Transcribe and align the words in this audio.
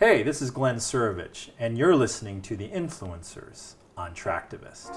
Hey, 0.00 0.22
this 0.22 0.40
is 0.40 0.50
Glenn 0.50 0.76
Suravech, 0.76 1.50
and 1.58 1.76
you're 1.76 1.94
listening 1.94 2.40
to 2.40 2.56
The 2.56 2.68
Influencers 2.68 3.74
on 3.98 4.14
Traktivist. 4.14 4.96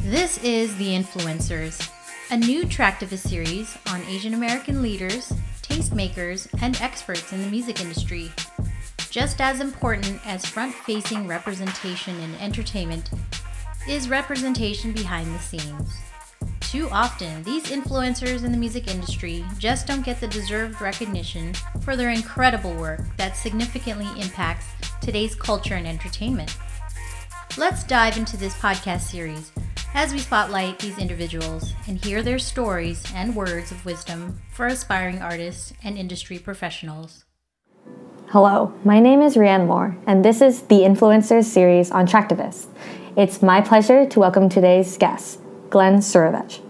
This 0.00 0.42
is 0.42 0.76
The 0.76 0.88
Influencers, 0.88 1.88
a 2.32 2.36
new 2.38 2.64
Traktivist 2.64 3.28
series 3.28 3.76
on 3.88 4.00
Asian 4.04 4.32
American 4.32 4.80
leaders, 4.80 5.34
tastemakers, 5.60 6.48
and 6.62 6.80
experts 6.80 7.30
in 7.30 7.42
the 7.42 7.50
music 7.50 7.82
industry. 7.82 8.32
Just 9.10 9.42
as 9.42 9.60
important 9.60 10.18
as 10.26 10.46
front 10.46 10.74
facing 10.74 11.26
representation 11.26 12.18
in 12.20 12.34
entertainment 12.36 13.10
is 13.86 14.08
representation 14.08 14.92
behind 14.92 15.26
the 15.26 15.38
scenes. 15.40 15.94
Too 16.60 16.88
often, 16.90 17.42
these 17.42 17.64
influencers 17.64 18.44
in 18.44 18.50
the 18.50 18.56
music 18.56 18.88
industry 18.88 19.44
just 19.58 19.86
don't 19.86 20.02
get 20.02 20.18
the 20.18 20.28
deserved 20.28 20.80
recognition 20.80 21.52
for 21.82 21.96
their 21.96 22.08
incredible 22.08 22.72
work 22.76 23.02
that 23.18 23.36
significantly 23.36 24.08
impacts 24.18 24.68
today's 25.02 25.34
culture 25.34 25.74
and 25.74 25.86
entertainment. 25.86 26.56
Let's 27.58 27.84
dive 27.84 28.16
into 28.16 28.38
this 28.38 28.54
podcast 28.54 29.02
series 29.02 29.52
as 29.94 30.12
we 30.12 30.18
spotlight 30.18 30.78
these 30.78 30.98
individuals 30.98 31.74
and 31.86 32.02
hear 32.02 32.22
their 32.22 32.38
stories 32.38 33.04
and 33.14 33.36
words 33.36 33.70
of 33.70 33.84
wisdom 33.84 34.40
for 34.50 34.66
aspiring 34.66 35.20
artists 35.20 35.72
and 35.84 35.98
industry 35.98 36.38
professionals. 36.38 37.24
Hello, 38.28 38.72
my 38.84 38.98
name 38.98 39.20
is 39.20 39.36
Rhian 39.36 39.66
Moore, 39.66 39.96
and 40.06 40.24
this 40.24 40.40
is 40.40 40.62
the 40.62 40.80
Influencers 40.80 41.44
series 41.44 41.90
on 41.90 42.06
Traktivist. 42.06 42.66
It's 43.16 43.42
my 43.42 43.60
pleasure 43.60 44.06
to 44.06 44.18
welcome 44.18 44.48
today's 44.48 44.96
guest, 44.96 45.38
Glenn 45.68 45.98
Suravech. 45.98 46.60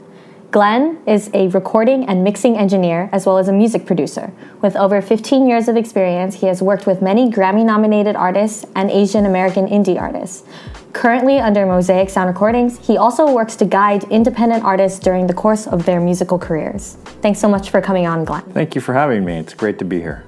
Glenn 0.53 1.03
is 1.07 1.31
a 1.33 1.49
recording 1.49 2.05
and 2.05 2.23
mixing 2.23 2.59
engineer 2.59 3.09
as 3.11 3.25
well 3.25 3.39
as 3.39 3.49
a 3.49 3.53
music 3.55 3.87
producer. 3.87 4.31
With 4.61 4.77
over 4.77 5.01
15 5.01 5.49
years 5.49 5.67
of 5.67 5.79
experience, 5.79 6.35
he 6.35 6.47
has 6.47 6.61
worked 6.61 6.87
with 6.87 7.01
many 7.01 7.31
Grammy 7.31 7.65
nominated 7.65 8.17
artists 8.17 8.67
and 8.77 8.91
Asian 8.91 9.25
American 9.25 9.67
indie 9.67 9.99
artists. 9.99 10.47
Currently 10.93 11.39
under 11.39 11.65
Mosaic 11.65 12.11
Sound 12.11 12.29
Recordings, 12.29 12.87
he 12.87 12.99
also 12.99 13.33
works 13.33 13.57
to 13.57 13.65
guide 13.65 14.05
independent 14.11 14.63
artists 14.63 14.99
during 14.99 15.27
the 15.27 15.33
course 15.33 15.67
of 15.67 15.87
their 15.87 16.01
musical 16.01 16.39
careers. 16.39 16.99
Thanks 17.23 17.41
so 17.41 17.49
much 17.49 17.71
for 17.71 17.81
coming 17.81 18.07
on, 18.07 18.27
Glenn. 18.27 18.43
Thank 18.53 18.75
you 18.75 18.83
for 18.83 18.93
having 18.93 19.25
me. 19.25 19.39
It's 19.39 19.55
great 19.55 19.79
to 19.79 19.87
be 19.87 20.01
here. 20.01 20.23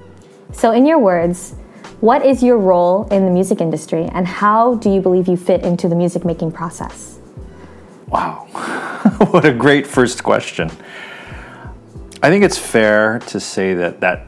So, 0.51 0.71
in 0.71 0.87
your 0.87 0.97
words, 0.97 1.53
what 2.01 2.25
is 2.25 2.41
your 2.41 2.57
role 2.57 3.07
in 3.09 3.25
the 3.25 3.31
music 3.31 3.61
industry 3.61 4.05
and 4.05 4.25
how 4.25 4.73
do 4.73 4.89
you 4.89 5.01
believe 5.01 5.27
you 5.27 5.37
fit 5.37 5.61
into 5.61 5.87
the 5.87 5.95
music 5.95 6.25
making 6.25 6.51
process? 6.51 7.19
Wow, 8.07 8.47
what 9.29 9.45
a 9.45 9.53
great 9.53 9.85
first 9.85 10.23
question. 10.23 10.67
I 12.23 12.29
think 12.29 12.43
it's 12.43 12.57
fair 12.57 13.19
to 13.27 13.39
say 13.39 13.75
that 13.75 13.99
that 13.99 14.27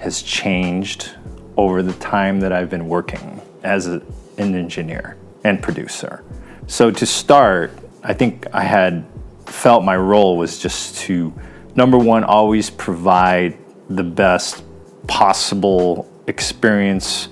has 0.00 0.20
changed 0.20 1.14
over 1.56 1.80
the 1.80 1.92
time 1.94 2.40
that 2.40 2.52
I've 2.52 2.68
been 2.68 2.88
working 2.88 3.40
as 3.62 3.86
a, 3.86 4.02
an 4.36 4.56
engineer 4.56 5.16
and 5.44 5.62
producer. 5.62 6.24
So 6.66 6.90
to 6.90 7.06
start, 7.06 7.70
I 8.02 8.14
think 8.14 8.48
I 8.52 8.64
had 8.64 9.06
felt 9.46 9.84
my 9.84 9.96
role 9.96 10.36
was 10.36 10.58
just 10.58 10.96
to, 11.02 11.32
number 11.76 11.96
one, 11.96 12.24
always 12.24 12.70
provide 12.70 13.56
the 13.88 14.02
best 14.02 14.64
possible 15.06 16.10
experience 16.26 17.28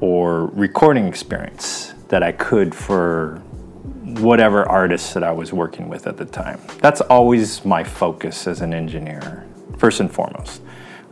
or 0.00 0.46
recording 0.46 1.06
experience 1.06 1.92
that 2.08 2.22
I 2.22 2.32
could 2.32 2.74
for 2.74 3.42
whatever 4.18 4.68
artists 4.68 5.14
that 5.14 5.22
I 5.22 5.32
was 5.32 5.52
working 5.52 5.88
with 5.88 6.06
at 6.06 6.16
the 6.16 6.24
time. 6.24 6.60
That's 6.78 7.00
always 7.00 7.64
my 7.64 7.84
focus 7.84 8.46
as 8.46 8.60
an 8.60 8.74
engineer, 8.74 9.46
first 9.78 10.00
and 10.00 10.10
foremost, 10.10 10.62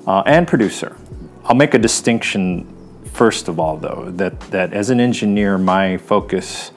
uh, 0.07 0.23
and 0.27 0.47
producer. 0.47 0.97
I'll 1.45 1.57
make 1.57 1.75
a 1.75 1.79
distinction 1.79 2.75
first 3.19 3.49
of 3.49 3.59
all, 3.59 3.77
though, 3.77 4.13
that, 4.13 4.39
that 4.53 4.73
as 4.73 4.91
an 4.91 5.01
engineer, 5.01 5.59
my 5.59 5.97
focus 5.97 6.71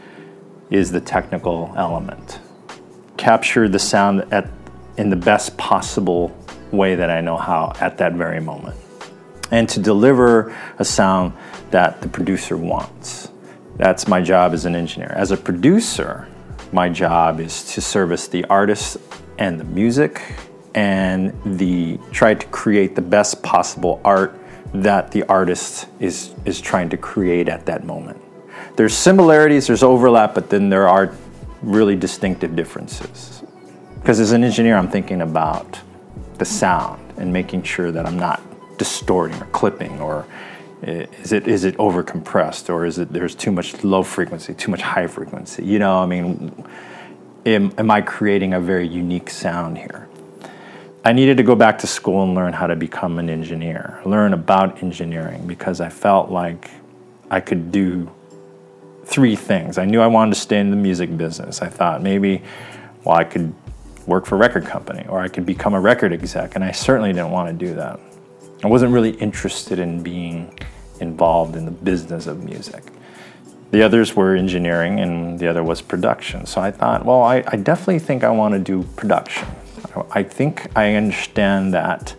is 0.72 0.92
the 0.92 1.02
technical 1.02 1.72
element. 1.78 2.40
Capture 3.18 3.70
the 3.70 3.78
sound 3.78 4.22
at, 4.34 4.50
in 4.98 5.09
the 5.09 5.16
best 5.16 5.56
possible 5.58 6.36
way 6.72 6.96
that 6.96 7.12
I 7.12 7.22
know 7.22 7.38
how 7.38 7.74
at 7.80 7.98
that 8.00 8.14
very 8.14 8.40
moment. 8.40 8.76
And 9.52 9.70
to 9.70 9.80
deliver 9.80 10.56
a 10.80 10.86
sound 10.86 11.34
that 11.70 12.02
the 12.02 12.08
producer 12.08 12.58
wants. 12.58 13.31
That's 13.81 14.08
my 14.08 14.22
job 14.22 14.53
as 14.53 14.66
an 14.66 14.75
engineer. 14.75 15.12
As 15.16 15.31
a 15.31 15.38
producer, 15.38 16.28
my 16.72 16.88
job 16.88 17.40
is 17.40 17.64
to 17.74 17.81
service 17.81 18.28
the 18.28 18.46
artist 18.46 18.97
and 19.40 19.59
the 19.59 19.64
music 19.64 20.22
and 20.75 21.34
the 21.58 22.00
try 22.12 22.36
to 22.36 22.47
create 22.50 22.94
the 22.94 23.02
best 23.02 23.41
possible 23.41 24.00
art 24.06 24.40
that 24.75 25.09
the 25.09 25.24
artist 25.24 25.88
is, 26.00 26.36
is 26.46 26.62
trying 26.62 26.90
to 26.90 26.97
create 26.97 27.50
at 27.50 27.66
that 27.66 27.84
moment. 27.84 28.22
There's 28.75 28.94
similarities, 28.94 29.66
there's 29.66 29.81
overlap, 29.81 30.36
but 30.36 30.52
then 30.52 30.70
there 30.70 30.88
are 30.88 31.16
really 31.64 31.96
distinctive 31.96 32.56
differences. 32.56 33.41
Because 33.96 34.20
as 34.20 34.31
an 34.31 34.44
engineer, 34.44 34.75
I'm 34.78 34.91
thinking 34.91 35.24
about 35.24 35.80
the 36.38 36.46
sound 36.46 37.16
and 37.18 37.34
making 37.34 37.64
sure 37.64 37.91
that 37.91 38.06
I'm 38.06 38.20
not 38.20 38.44
distorting 38.78 39.41
or 39.41 39.47
clipping 39.47 40.00
or 40.00 40.28
is 40.81 41.31
it 41.31 41.47
is 41.47 41.64
it 41.64 41.75
over 41.78 42.02
compressed 42.02 42.69
or 42.69 42.86
is 42.86 42.97
it 42.97 43.14
there's 43.14 43.36
too 43.36 43.52
much 43.52 43.84
low 43.84 44.03
frequency, 44.03 44.53
too 44.53 44.72
much 44.72 44.81
high 44.81 45.08
frequency? 45.08 45.64
You 45.64 45.80
know, 45.80 46.00
I 46.00 46.06
mean, 46.06 46.66
am, 47.46 47.72
am 47.78 47.92
I 47.92 48.02
creating 48.02 48.53
a 48.53 48.59
very 48.59 48.88
unique 48.88 49.30
sound 49.30 49.78
here? 49.78 50.08
I 51.03 51.14
needed 51.14 51.38
to 51.38 51.44
go 51.44 51.56
back 51.56 51.80
to 51.80 51.88
school 51.88 52.24
and 52.24 52.36
learn 52.36 52.53
how 52.53 52.68
to 52.68 52.75
become 52.75 53.18
an 53.18 53.30
engineer, 53.30 54.00
learn 54.06 54.34
about 54.34 54.84
engineering 54.84 55.47
because 55.47 55.81
I 55.81 55.90
felt 55.90 56.30
like 56.30 56.70
I 57.30 57.40
could 57.40 57.72
do 57.72 58.12
three 59.06 59.36
things. 59.36 59.78
I 59.78 59.86
knew 59.86 60.00
I 60.00 60.08
wanted 60.08 60.36
to 60.36 60.40
stay 60.40 60.59
in 60.59 60.70
the 60.70 60.75
music 60.75 61.16
business. 61.18 61.62
I 61.62 61.70
thought 61.70 62.03
maybe, 62.03 62.44
well, 63.03 63.18
I 63.18 63.24
could 63.24 63.53
work 64.06 64.25
for 64.25 64.36
a 64.36 64.38
record 64.38 64.66
company 64.66 65.06
or 65.08 65.20
I 65.20 65.28
could 65.28 65.46
become 65.46 65.74
a 65.74 65.80
record 65.80 66.14
exec, 66.14 66.56
and 66.56 66.64
I 66.64 66.72
certainly 66.72 67.14
didn't 67.14 67.31
want 67.31 67.50
to 67.50 67.66
do 67.66 67.74
that. 67.75 68.00
I 68.64 68.68
wasn't 68.68 68.94
really 68.94 69.12
interested 69.12 69.80
in 69.80 70.03
being 70.03 70.56
involved 71.02 71.56
in 71.56 71.66
the 71.66 71.72
business 71.72 72.28
of 72.28 72.44
music. 72.44 72.84
The 73.72 73.84
others 73.84 74.16
were 74.16 74.36
engineering, 74.36 75.00
and 75.00 75.40
the 75.40 75.48
other 75.48 75.64
was 75.64 75.82
production. 75.82 76.46
So 76.46 76.62
I 76.62 76.72
thought, 76.72 77.06
well, 77.06 77.24
I, 77.24 77.44
I 77.48 77.56
definitely 77.56 78.00
think 78.00 78.24
I 78.24 78.30
want 78.30 78.54
to 78.54 78.60
do 78.60 78.84
production. 78.96 79.48
I 80.12 80.24
think 80.24 80.68
I 80.76 80.96
understand 80.96 81.74
that 81.74 82.16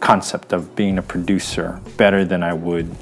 concept 0.00 0.52
of 0.52 0.76
being 0.76 0.98
a 0.98 1.02
producer 1.02 1.80
better 1.96 2.24
than 2.24 2.42
I 2.42 2.52
would 2.52 2.94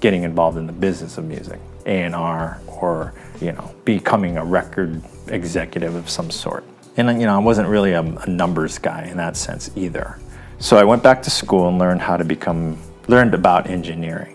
getting 0.00 0.22
involved 0.22 0.56
in 0.56 0.66
the 0.66 0.72
business 0.72 1.18
of 1.18 1.24
music, 1.24 1.58
A&R, 1.86 2.60
or 2.66 3.14
you 3.40 3.52
know, 3.52 3.74
becoming 3.84 4.36
a 4.36 4.44
record 4.44 5.02
executive 5.28 5.94
of 5.94 6.08
some 6.08 6.30
sort. 6.30 6.64
And 6.96 7.20
you 7.20 7.26
know, 7.26 7.34
I 7.34 7.38
wasn't 7.38 7.68
really 7.68 7.92
a, 7.92 8.02
a 8.02 8.26
numbers 8.28 8.78
guy 8.78 9.04
in 9.04 9.16
that 9.18 9.36
sense 9.36 9.70
either. 9.76 10.18
So 10.58 10.76
I 10.76 10.84
went 10.84 11.02
back 11.02 11.22
to 11.22 11.30
school 11.30 11.68
and 11.68 11.78
learned 11.78 12.00
how 12.00 12.16
to 12.16 12.24
become, 12.24 12.78
learned 13.08 13.34
about 13.34 13.68
engineering. 13.68 14.34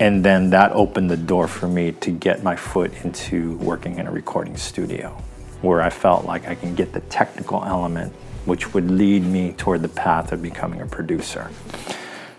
And 0.00 0.24
then 0.24 0.50
that 0.50 0.72
opened 0.72 1.10
the 1.10 1.16
door 1.16 1.48
for 1.48 1.66
me 1.66 1.92
to 1.92 2.10
get 2.10 2.42
my 2.42 2.54
foot 2.54 2.92
into 3.04 3.56
working 3.56 3.98
in 3.98 4.06
a 4.06 4.12
recording 4.12 4.56
studio 4.56 5.10
where 5.62 5.80
I 5.80 5.90
felt 5.90 6.24
like 6.24 6.46
I 6.46 6.54
can 6.54 6.74
get 6.74 6.92
the 6.92 7.00
technical 7.00 7.64
element 7.64 8.12
which 8.44 8.72
would 8.72 8.90
lead 8.90 9.22
me 9.24 9.52
toward 9.52 9.82
the 9.82 9.88
path 9.88 10.32
of 10.32 10.40
becoming 10.40 10.80
a 10.80 10.86
producer. 10.86 11.50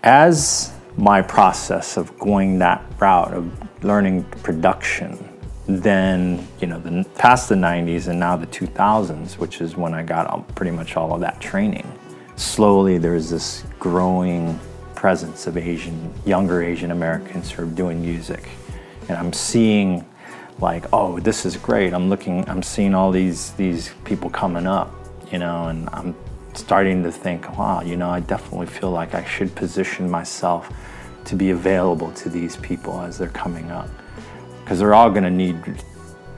As 0.02 0.72
my 0.96 1.22
process 1.22 1.96
of 1.96 2.18
going 2.18 2.58
that 2.58 2.82
route 2.98 3.32
of 3.32 3.84
learning 3.84 4.24
production, 4.42 5.18
then 5.66 6.46
you 6.60 6.66
know, 6.66 6.80
the, 6.80 7.08
past 7.16 7.48
the 7.48 7.54
90s 7.54 8.08
and 8.08 8.18
now 8.18 8.36
the 8.36 8.46
2000s, 8.46 9.38
which 9.38 9.60
is 9.60 9.76
when 9.76 9.94
I 9.94 10.02
got 10.02 10.26
all, 10.26 10.42
pretty 10.56 10.72
much 10.72 10.96
all 10.96 11.14
of 11.14 11.20
that 11.20 11.40
training. 11.40 11.86
Slowly, 12.34 12.98
there's 12.98 13.30
this 13.30 13.64
growing 13.78 14.58
presence 15.00 15.46
of 15.46 15.56
Asian, 15.56 15.96
younger 16.26 16.62
Asian 16.62 16.90
Americans 16.90 17.50
who 17.50 17.62
are 17.62 17.72
doing 17.82 18.02
music, 18.02 18.44
and 19.08 19.16
I'm 19.16 19.32
seeing 19.32 20.04
like, 20.60 20.84
oh, 20.92 21.18
this 21.20 21.46
is 21.46 21.56
great. 21.56 21.94
I'm 21.94 22.08
looking, 22.10 22.46
I'm 22.48 22.62
seeing 22.62 22.94
all 22.94 23.10
these 23.10 23.52
these 23.52 23.82
people 24.04 24.28
coming 24.30 24.66
up 24.66 24.90
you 25.30 25.38
know, 25.38 25.68
and 25.68 25.88
I'm 25.92 26.14
starting 26.54 27.02
to 27.04 27.12
think, 27.12 27.56
wow, 27.56 27.82
you 27.82 27.96
know, 27.96 28.10
I 28.10 28.20
definitely 28.20 28.66
feel 28.66 28.90
like 28.90 29.14
I 29.14 29.24
should 29.24 29.54
position 29.54 30.10
myself 30.10 30.72
to 31.26 31.36
be 31.36 31.50
available 31.50 32.10
to 32.12 32.28
these 32.28 32.56
people 32.56 33.00
as 33.00 33.18
they're 33.18 33.28
coming 33.28 33.70
up. 33.70 33.88
Because 34.62 34.78
they're 34.78 34.94
all 34.94 35.10
going 35.10 35.24
to 35.24 35.30
need 35.30 35.84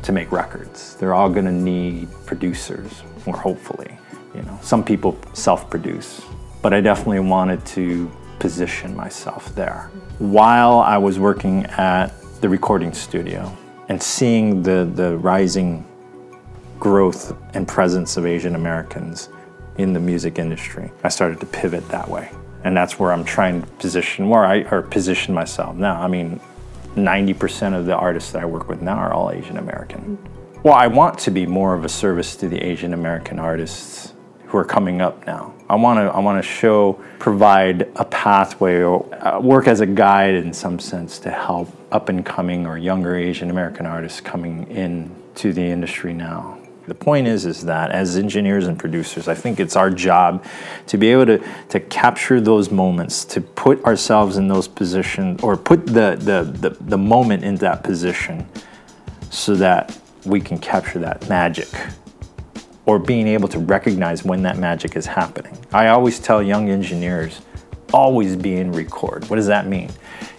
to 0.03 0.13
make 0.13 0.33
records. 0.33 0.97
They're 0.97 1.15
all 1.15 1.31
going 1.31 1.45
to 1.45 1.53
need 1.53 2.09
producers, 2.27 3.03
or 3.27 3.37
hopefully, 3.37 3.99
you 4.35 4.43
know. 4.43 4.59
Some 4.63 4.85
people 4.85 5.19
self-produce, 5.33 6.23
but 6.61 6.73
I 6.75 6.81
definitely 6.81 7.21
wanted 7.21 7.65
to 7.67 8.11
position 8.43 8.97
myself 8.97 9.55
there. 9.55 9.89
While 10.19 10.81
I 10.81 10.99
was 10.99 11.17
working 11.17 11.65
at 11.67 12.09
the 12.41 12.49
recording 12.49 12.93
studio 12.93 13.57
and 13.89 14.03
seeing 14.03 14.65
the, 14.65 14.91
the 14.97 15.17
rising 15.19 15.87
growth 16.81 17.37
and 17.55 17.69
presence 17.69 18.17
of 18.17 18.27
Asian 18.27 18.57
Americans 18.57 19.29
in 19.77 19.93
the 19.93 20.01
music 20.01 20.41
industry, 20.41 20.91
I 21.05 21.09
started 21.09 21.39
to 21.39 21.47
pivot 21.47 21.89
that 21.91 22.09
way. 22.09 22.33
And 22.65 22.77
that's 22.77 22.99
where 22.99 23.13
I'm 23.13 23.23
trying 23.23 23.63
to 23.63 23.69
position 23.79 24.29
where 24.29 24.45
I 24.45 24.63
or 24.73 24.83
position 24.83 25.33
myself 25.33 25.77
now. 25.77 26.03
I 26.03 26.09
mean, 26.09 26.41
90% 26.97 27.79
of 27.79 27.87
the 27.87 27.95
artists 27.95 28.33
that 28.33 28.43
I 28.43 28.45
work 28.45 28.69
with 28.69 28.83
now 28.83 28.97
are 28.97 29.13
all 29.13 29.31
Asian 29.31 29.57
American. 29.57 30.19
Well, 30.65 30.75
I 30.75 30.89
want 30.89 31.17
to 31.21 31.31
be 31.31 31.47
more 31.47 31.75
of 31.75 31.85
a 31.85 31.89
service 31.89 32.35
to 32.37 32.49
the 32.49 32.59
Asian 32.59 32.93
American 32.93 33.39
artists 33.39 34.12
who 34.53 34.59
are 34.59 34.65
coming 34.67 35.01
up 35.01 35.27
now. 35.27 35.51
I 35.71 35.77
want 35.77 35.97
to 35.99 36.15
I 36.15 36.21
want 36.21 36.43
to 36.45 36.47
show 36.47 37.03
provide 37.19 37.89
a 37.97 38.05
pathway 38.05 38.83
or 38.83 39.03
uh, 39.15 39.41
work 39.41 39.67
as 39.67 39.81
a 39.81 39.87
guide 39.87 40.35
in 40.35 40.53
some 40.53 40.79
sense 40.79 41.19
to 41.21 41.31
help 41.31 41.75
up 41.91 42.11
and 42.11 42.25
coming 42.25 42.67
or 42.67 42.77
younger 42.77 43.17
Asian 43.17 43.49
American 43.49 43.87
artists 43.87 44.21
coming 44.21 44.71
in 44.71 45.11
to 45.37 45.55
the 45.55 45.63
industry 45.63 46.13
now. 46.13 46.59
The 46.87 46.95
point 46.95 47.29
is 47.29 47.47
is 47.47 47.65
that 47.65 47.93
as 47.93 48.19
engineers 48.19 48.67
and 48.67 48.79
producers, 48.79 49.27
I 49.27 49.35
think 49.35 49.59
it's 49.59 49.75
our 49.75 49.89
job 49.89 50.45
to 50.89 50.99
be 50.99 51.09
able 51.09 51.27
to, 51.27 51.39
to 51.71 51.81
capture 51.81 52.39
those 52.39 52.71
moments, 52.71 53.25
to 53.27 53.41
put 53.41 53.83
ourselves 53.85 54.37
in 54.37 54.49
those 54.49 54.69
positions 54.69 55.43
or 55.43 55.57
put 55.57 55.87
the, 55.87 56.17
the, 56.21 56.69
the, 56.69 56.77
the 56.79 56.99
moment 56.99 57.43
in 57.43 57.55
that 57.57 57.83
position 57.85 58.47
so 59.31 59.55
that 59.55 59.99
we 60.27 60.41
can 60.41 60.59
capture 60.59 60.99
that 60.99 61.27
magic 61.31 61.69
or 62.93 62.99
being 62.99 63.27
able 63.27 63.49
to 63.49 63.59
recognize 63.59 64.23
when 64.23 64.43
that 64.43 64.59
magic 64.59 64.97
is 64.97 65.07
happening. 65.07 65.57
I 65.73 65.89
always 65.89 66.19
tell 66.19 66.43
young 66.43 66.69
engineers, 66.69 67.41
always 67.91 68.37
be 68.37 68.57
in 68.57 68.71
record. 68.71 69.31
What 69.31 69.37
does 69.37 69.47
that 69.47 69.67
mean? 69.67 69.91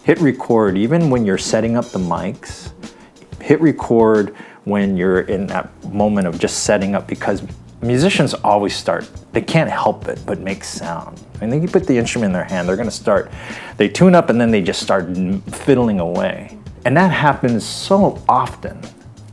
Hit 0.04 0.20
record 0.20 0.78
even 0.78 1.10
when 1.10 1.26
you're 1.26 1.40
setting 1.40 1.76
up 1.76 1.86
the 1.86 1.98
mics. 1.98 2.72
Hit 3.42 3.60
record 3.60 4.36
when 4.66 4.96
you're 4.96 5.22
in 5.22 5.48
that 5.48 5.72
moment 5.86 6.28
of 6.28 6.38
just 6.38 6.64
setting 6.64 6.94
up 6.94 7.08
because 7.08 7.42
musicians 7.82 8.34
always 8.36 8.74
start 8.74 9.10
they 9.34 9.42
can't 9.42 9.70
help 9.70 10.08
it 10.08 10.18
but 10.26 10.40
make 10.40 10.64
sound 10.64 11.22
I 11.42 11.48
mean, 11.48 11.62
you 11.62 11.68
put 11.68 11.86
the 11.86 11.98
instrument 11.98 12.28
in 12.28 12.32
their 12.32 12.46
hand 12.46 12.70
they're 12.70 12.78
going 12.78 12.88
to 12.88 12.96
start 12.96 13.30
they 13.76 13.90
tune 13.90 14.16
up 14.16 14.30
and 14.30 14.40
then 14.40 14.52
they 14.52 14.62
just 14.62 14.82
start 14.82 15.14
fiddling 15.52 16.00
away 16.00 16.58
and 16.86 16.96
that 16.96 17.12
happens 17.12 17.66
so 17.66 18.24
often 18.30 18.80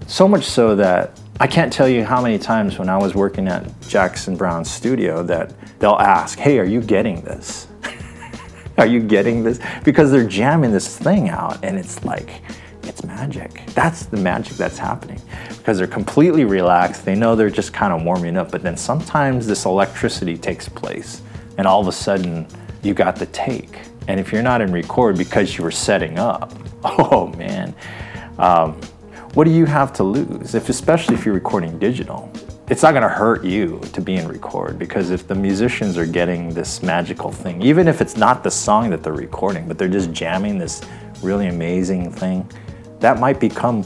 so 0.08 0.26
much 0.26 0.46
so 0.46 0.74
that 0.74 1.19
I 1.42 1.46
can't 1.46 1.72
tell 1.72 1.88
you 1.88 2.04
how 2.04 2.20
many 2.20 2.38
times 2.38 2.78
when 2.78 2.90
I 2.90 2.98
was 2.98 3.14
working 3.14 3.48
at 3.48 3.66
Jackson 3.88 4.36
Browne's 4.36 4.70
studio 4.70 5.22
that 5.22 5.54
they'll 5.78 5.92
ask, 5.92 6.38
"Hey, 6.38 6.58
are 6.58 6.66
you 6.66 6.82
getting 6.82 7.22
this? 7.22 7.66
are 8.76 8.84
you 8.84 9.00
getting 9.00 9.42
this?" 9.42 9.58
Because 9.82 10.10
they're 10.10 10.28
jamming 10.28 10.70
this 10.70 10.98
thing 10.98 11.30
out, 11.30 11.64
and 11.64 11.78
it's 11.78 12.04
like, 12.04 12.42
it's 12.82 13.02
magic. 13.04 13.64
That's 13.68 14.04
the 14.04 14.18
magic 14.18 14.58
that's 14.58 14.76
happening 14.76 15.18
because 15.56 15.78
they're 15.78 15.86
completely 15.86 16.44
relaxed. 16.44 17.06
They 17.06 17.14
know 17.14 17.34
they're 17.34 17.48
just 17.48 17.72
kind 17.72 17.94
of 17.94 18.02
warming 18.02 18.36
up, 18.36 18.50
but 18.50 18.62
then 18.62 18.76
sometimes 18.76 19.46
this 19.46 19.64
electricity 19.64 20.36
takes 20.36 20.68
place, 20.68 21.22
and 21.56 21.66
all 21.66 21.80
of 21.80 21.88
a 21.88 21.92
sudden 21.92 22.46
you 22.82 22.92
got 22.92 23.16
the 23.16 23.26
take. 23.26 23.78
And 24.08 24.20
if 24.20 24.30
you're 24.30 24.42
not 24.42 24.60
in 24.60 24.70
record 24.72 25.16
because 25.16 25.56
you 25.56 25.64
were 25.64 25.70
setting 25.70 26.18
up, 26.18 26.52
oh 26.84 27.28
man. 27.38 27.74
Um, 28.38 28.78
what 29.34 29.44
do 29.44 29.50
you 29.50 29.64
have 29.64 29.92
to 29.94 30.02
lose? 30.02 30.54
If 30.54 30.68
especially 30.68 31.14
if 31.14 31.24
you're 31.24 31.34
recording 31.34 31.78
digital, 31.78 32.32
it's 32.68 32.82
not 32.82 32.92
going 32.92 33.02
to 33.02 33.08
hurt 33.08 33.44
you 33.44 33.80
to 33.92 34.00
be 34.00 34.16
in 34.16 34.26
record 34.26 34.78
because 34.78 35.10
if 35.10 35.28
the 35.28 35.34
musicians 35.34 35.96
are 35.96 36.06
getting 36.06 36.50
this 36.50 36.82
magical 36.82 37.30
thing, 37.30 37.62
even 37.62 37.86
if 37.86 38.00
it's 38.00 38.16
not 38.16 38.42
the 38.42 38.50
song 38.50 38.90
that 38.90 39.02
they're 39.04 39.12
recording, 39.12 39.68
but 39.68 39.78
they're 39.78 39.88
just 39.88 40.12
jamming 40.12 40.58
this 40.58 40.80
really 41.22 41.46
amazing 41.46 42.10
thing, 42.10 42.50
that 42.98 43.20
might 43.20 43.38
become 43.38 43.82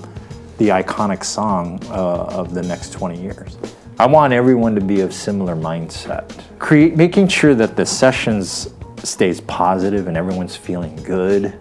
the 0.59 0.69
iconic 0.69 1.23
song 1.23 1.79
uh, 1.91 2.25
of 2.25 2.55
the 2.55 2.63
next 2.63 2.93
20 2.93 3.21
years. 3.21 3.59
I 3.99 4.07
want 4.07 4.33
everyone 4.33 4.75
to 4.75 4.81
be 4.81 5.01
of 5.01 5.13
similar 5.13 5.55
mindset. 5.55 6.43
Create, 6.59 6.97
making 6.97 7.29
sure 7.29 7.55
that 7.55 7.77
the 7.77 7.85
sessions 7.85 8.69
stays 9.03 9.41
positive 9.43 10.09
and 10.09 10.17
everyone's 10.17 10.57
feeling 10.57 10.97
good 10.97 11.55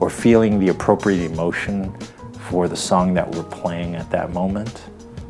or 0.00 0.10
feeling 0.10 0.58
the 0.58 0.68
appropriate 0.68 1.24
emotion 1.24 1.96
for 2.54 2.68
the 2.68 2.76
song 2.76 3.14
that 3.14 3.28
we're 3.34 3.42
playing 3.42 3.96
at 3.96 4.08
that 4.12 4.32
moment. 4.32 4.84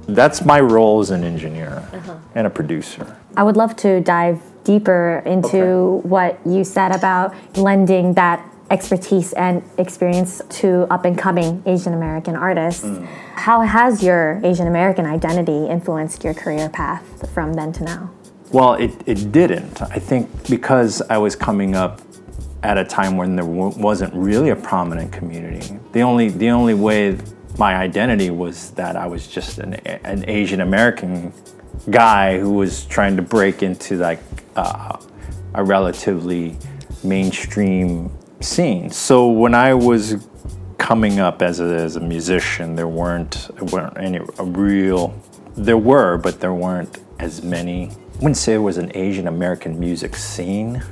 That's 0.06 0.44
my 0.44 0.60
role 0.60 1.00
as 1.00 1.08
an 1.08 1.24
engineer 1.24 1.70
uh-huh. 1.90 2.18
and 2.34 2.46
a 2.46 2.50
producer. 2.50 3.16
I 3.34 3.42
would 3.42 3.56
love 3.56 3.74
to 3.76 4.02
dive 4.02 4.42
deeper 4.62 5.22
into 5.24 5.62
okay. 5.62 6.08
what 6.08 6.38
you 6.44 6.64
said 6.64 6.94
about 6.94 7.34
lending 7.56 8.12
that 8.12 8.46
expertise 8.70 9.32
and 9.32 9.62
experience 9.78 10.42
to 10.60 10.86
up 10.90 11.06
and 11.06 11.18
coming 11.18 11.62
Asian 11.64 11.94
American 11.94 12.36
artists. 12.36 12.84
Mm. 12.84 13.06
How 13.36 13.62
has 13.62 14.02
your 14.02 14.38
Asian 14.44 14.66
American 14.66 15.06
identity 15.06 15.66
influenced 15.66 16.24
your 16.24 16.34
career 16.34 16.68
path 16.68 17.32
from 17.32 17.54
then 17.54 17.72
to 17.72 17.84
now? 17.84 18.10
Well, 18.52 18.74
it, 18.74 18.92
it 19.06 19.32
didn't. 19.32 19.80
I 19.80 19.98
think 19.98 20.28
because 20.50 21.00
I 21.08 21.16
was 21.16 21.36
coming 21.36 21.74
up 21.74 22.02
at 22.64 22.78
a 22.78 22.84
time 22.84 23.18
when 23.18 23.36
there 23.36 23.44
w- 23.44 23.78
wasn't 23.78 24.12
really 24.14 24.48
a 24.48 24.56
prominent 24.56 25.12
community. 25.12 25.78
The 25.92 26.00
only 26.00 26.30
the 26.30 26.48
only 26.48 26.72
way 26.72 27.18
my 27.58 27.76
identity 27.76 28.30
was 28.30 28.70
that 28.72 28.96
I 28.96 29.06
was 29.06 29.28
just 29.28 29.58
an, 29.58 29.74
an 29.74 30.24
Asian 30.26 30.62
American 30.62 31.32
guy 31.90 32.38
who 32.38 32.52
was 32.52 32.86
trying 32.86 33.16
to 33.16 33.22
break 33.22 33.62
into 33.62 33.96
like 33.98 34.18
uh, 34.56 34.96
a 35.52 35.62
relatively 35.62 36.56
mainstream 37.04 38.10
scene. 38.40 38.90
So 38.90 39.28
when 39.28 39.54
I 39.54 39.74
was 39.74 40.26
coming 40.78 41.20
up 41.20 41.42
as 41.42 41.60
a, 41.60 41.64
as 41.64 41.96
a 41.96 42.00
musician, 42.00 42.74
there 42.76 42.88
weren't 42.88 43.50
weren't 43.72 43.98
any 43.98 44.20
real. 44.38 45.14
There 45.54 45.78
were, 45.78 46.16
but 46.16 46.40
there 46.40 46.54
weren't 46.54 46.98
as 47.18 47.42
many. 47.42 47.90
I 47.90 48.16
wouldn't 48.16 48.38
say 48.38 48.54
it 48.54 48.58
was 48.58 48.78
an 48.78 48.90
Asian 48.94 49.28
American 49.28 49.78
music 49.78 50.16
scene 50.16 50.82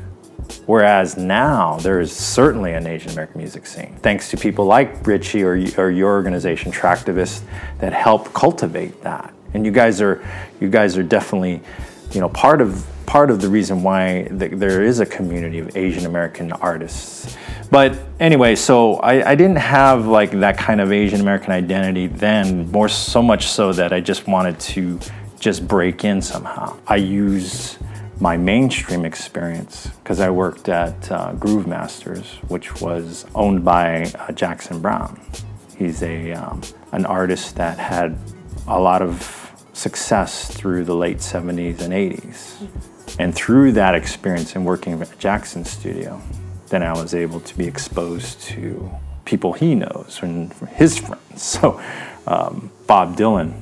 Whereas 0.67 1.17
now 1.17 1.79
there 1.79 2.01
is 2.01 2.13
certainly 2.13 2.73
an 2.73 2.87
Asian 2.87 3.13
American 3.13 3.39
music 3.39 3.67
scene, 3.67 3.97
thanks 4.03 4.31
to 4.31 4.37
people 4.37 4.65
like 4.65 5.07
Richie 5.07 5.43
or, 5.43 5.55
or 5.79 5.91
your 5.91 6.11
organization, 6.13 6.73
Traktivist, 6.73 7.43
that 7.79 7.93
help 7.93 8.33
cultivate 8.33 9.03
that. 9.03 9.33
And 9.55 9.67
you 9.67 9.73
guys 9.73 10.01
are, 10.01 10.25
you 10.61 10.71
guys 10.71 10.97
are 10.97 11.03
definitely, 11.03 11.61
you 12.13 12.21
know, 12.21 12.29
part 12.29 12.61
of 12.61 12.87
part 13.07 13.31
of 13.31 13.43
the 13.43 13.49
reason 13.49 13.83
why 13.83 14.23
the, 14.31 14.49
there 14.49 14.83
is 14.83 15.01
a 15.01 15.05
community 15.05 15.59
of 15.59 15.77
Asian 15.77 16.07
American 16.07 16.51
artists. 16.53 17.37
But 17.71 17.99
anyway, 18.21 18.55
so 18.57 18.95
I, 18.97 19.33
I, 19.33 19.35
didn't 19.35 19.57
have 19.57 20.07
like 20.07 20.31
that 20.41 20.57
kind 20.57 20.81
of 20.81 20.93
Asian 20.93 21.21
American 21.21 21.53
identity 21.53 22.07
then, 22.07 22.71
more 22.71 22.89
so 22.89 23.21
much 23.21 23.49
so 23.49 23.73
that 23.75 23.93
I 23.93 24.01
just 24.01 24.27
wanted 24.27 24.59
to 24.61 24.99
just 25.41 25.67
break 25.69 26.05
in 26.05 26.23
somehow. 26.23 26.79
I 26.87 26.97
use 26.97 27.77
my 28.21 28.37
mainstream 28.37 29.05
experience 29.05 29.89
because 30.03 30.21
I 30.21 30.31
worked 30.31 30.69
at 30.69 31.11
uh, 31.11 31.33
Groove 31.33 31.67
Masters, 31.67 32.35
which 32.49 32.81
was 32.81 33.27
owned 33.35 33.65
by 33.65 34.13
uh, 34.19 34.33
Jackson 34.33 34.81
Browne. 34.81 35.21
He's 35.77 36.03
a 36.03 36.33
um, 36.33 36.63
an 36.93 37.07
artist 37.07 37.57
that 37.57 37.79
had 37.79 38.17
a 38.67 38.79
lot 38.79 39.03
of 39.03 39.53
success 39.73 40.55
through 40.55 40.85
the 40.85 40.95
late 40.95 41.19
70s 41.19 41.81
and 41.81 41.93
80s. 41.93 42.69
And 43.19 43.35
through 43.35 43.73
that 43.73 43.95
experience 43.95 44.55
and 44.55 44.65
working 44.65 45.01
at 45.01 45.19
Jackson's 45.19 45.71
studio, 45.71 46.21
then 46.69 46.83
I 46.83 46.93
was 46.93 47.15
able 47.15 47.41
to 47.41 47.59
be 47.59 47.67
exposed 47.67 48.41
to 48.43 48.91
people 49.25 49.53
he 49.53 49.75
knows 49.75 50.21
and 50.23 50.53
his 50.75 50.99
friends. 50.99 51.19
So 51.37 51.81
um, 52.27 52.71
Bob 52.87 53.17
Dylan 53.17 53.62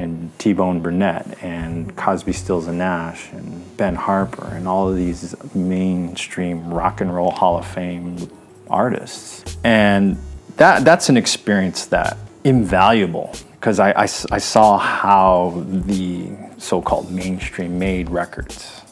and 0.00 0.36
T 0.38 0.52
Bone 0.52 0.80
Burnett 0.80 1.42
and 1.42 1.94
Crosby, 1.96 2.32
Stills 2.32 2.66
and 2.66 2.78
Nash 2.78 3.30
and 3.32 3.76
Ben 3.76 3.94
Harper 3.94 4.46
and 4.46 4.66
all 4.66 4.88
of 4.88 4.96
these 4.96 5.34
mainstream 5.54 6.72
rock 6.72 7.00
and 7.00 7.14
roll 7.14 7.30
Hall 7.30 7.58
of 7.58 7.66
Fame 7.66 8.30
artists. 8.68 9.56
And 9.64 10.16
that, 10.56 10.84
that's 10.84 11.08
an 11.08 11.16
experience 11.16 11.86
that 11.86 12.16
invaluable 12.44 13.34
because 13.52 13.78
I, 13.78 13.90
I, 13.92 14.02
I 14.02 14.38
saw 14.38 14.78
how 14.78 15.64
the 15.66 16.30
so-called 16.56 17.10
mainstream 17.10 17.78
made 17.78 18.08
records. 18.08 18.82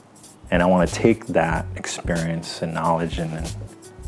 And 0.50 0.62
I 0.62 0.66
want 0.66 0.88
to 0.88 0.94
take 0.94 1.26
that 1.28 1.66
experience 1.76 2.62
and 2.62 2.74
knowledge 2.74 3.18
and, 3.18 3.32
and 3.32 3.54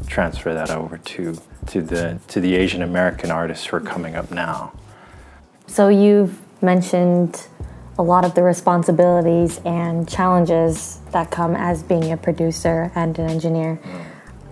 transfer 0.06 0.54
that 0.54 0.70
over 0.70 0.98
to, 0.98 1.38
to, 1.68 1.82
the, 1.82 2.18
to 2.28 2.40
the 2.40 2.56
Asian 2.56 2.82
American 2.82 3.30
artists 3.30 3.66
who 3.66 3.76
are 3.76 3.80
coming 3.80 4.16
up 4.16 4.30
now. 4.30 4.72
So 5.66 5.88
you've 5.88 6.38
mentioned 6.62 7.46
a 7.98 8.02
lot 8.02 8.24
of 8.24 8.34
the 8.34 8.42
responsibilities 8.42 9.60
and 9.64 10.08
challenges 10.08 11.00
that 11.12 11.30
come 11.30 11.54
as 11.54 11.82
being 11.82 12.12
a 12.12 12.16
producer 12.16 12.90
and 12.94 13.18
an 13.18 13.28
engineer. 13.28 13.78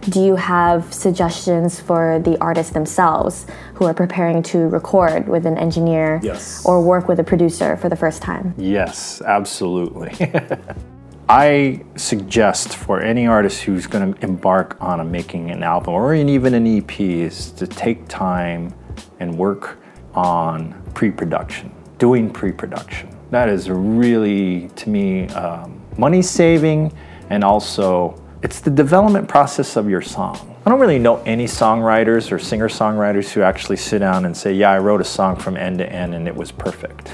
Do 0.03 0.23
you 0.23 0.37
have 0.37 0.93
suggestions 0.93 1.81
for 1.81 2.19
the 2.21 2.39
artists 2.41 2.73
themselves 2.73 3.47
who 3.75 3.85
are 3.85 3.95
preparing 3.95 4.43
to 4.45 4.69
record 4.69 5.29
with 5.29 5.45
an 5.45 5.59
engineer 5.59 6.21
yes. 6.23 6.65
or 6.65 6.81
work 6.83 7.09
with 7.09 7.21
a 7.21 7.25
producer 7.25 7.77
for 7.77 7.89
the 7.89 7.97
first 7.97 8.23
time? 8.23 8.55
Yes, 8.57 9.21
absolutely. 9.23 10.33
I 11.29 11.85
suggest 11.97 12.77
for 12.77 13.03
any 13.03 13.27
artist 13.27 13.63
who's 13.63 13.87
going 13.87 14.15
to 14.15 14.25
embark 14.25 14.79
on 14.81 15.01
a, 15.01 15.05
making 15.05 15.51
an 15.51 15.63
album 15.63 15.93
or 15.93 16.15
even 16.15 16.55
an 16.55 16.67
EP 16.67 17.01
is 17.01 17.51
to 17.53 17.67
take 17.67 18.09
time 18.09 18.73
and 19.21 19.37
work 19.37 19.79
on 20.15 20.81
pre-production, 20.95 21.71
doing 21.99 22.31
pre-production. 22.31 23.09
That 23.31 23.49
is 23.49 23.69
really, 23.69 24.69
to 24.69 24.89
me, 24.89 25.29
um, 25.29 25.81
money 25.99 26.23
saving, 26.23 26.93
and 27.29 27.45
also 27.45 28.21
it's 28.43 28.61
the 28.61 28.71
development 28.71 29.29
process 29.29 29.77
of 29.77 29.91
your 29.91 30.01
song. 30.01 30.57
I 30.65 30.71
don't 30.71 30.81
really 30.81 30.99
know 30.99 31.17
any 31.25 31.47
songwriters 31.47 32.31
or 32.31 32.39
singer 32.39 32.69
songwriters 32.69 33.31
who 33.31 33.43
actually 33.43 33.77
sit 33.77 33.99
down 33.99 34.25
and 34.27 34.37
say, 34.37 34.53
Yeah, 34.53 34.71
I 34.71 34.79
wrote 34.79 35.01
a 35.01 35.05
song 35.05 35.37
from 35.37 35.57
end 35.57 35.79
to 35.79 35.91
end 35.91 36.15
and 36.15 36.29
it 36.29 36.37
was 36.37 36.53
perfect. 36.53 37.11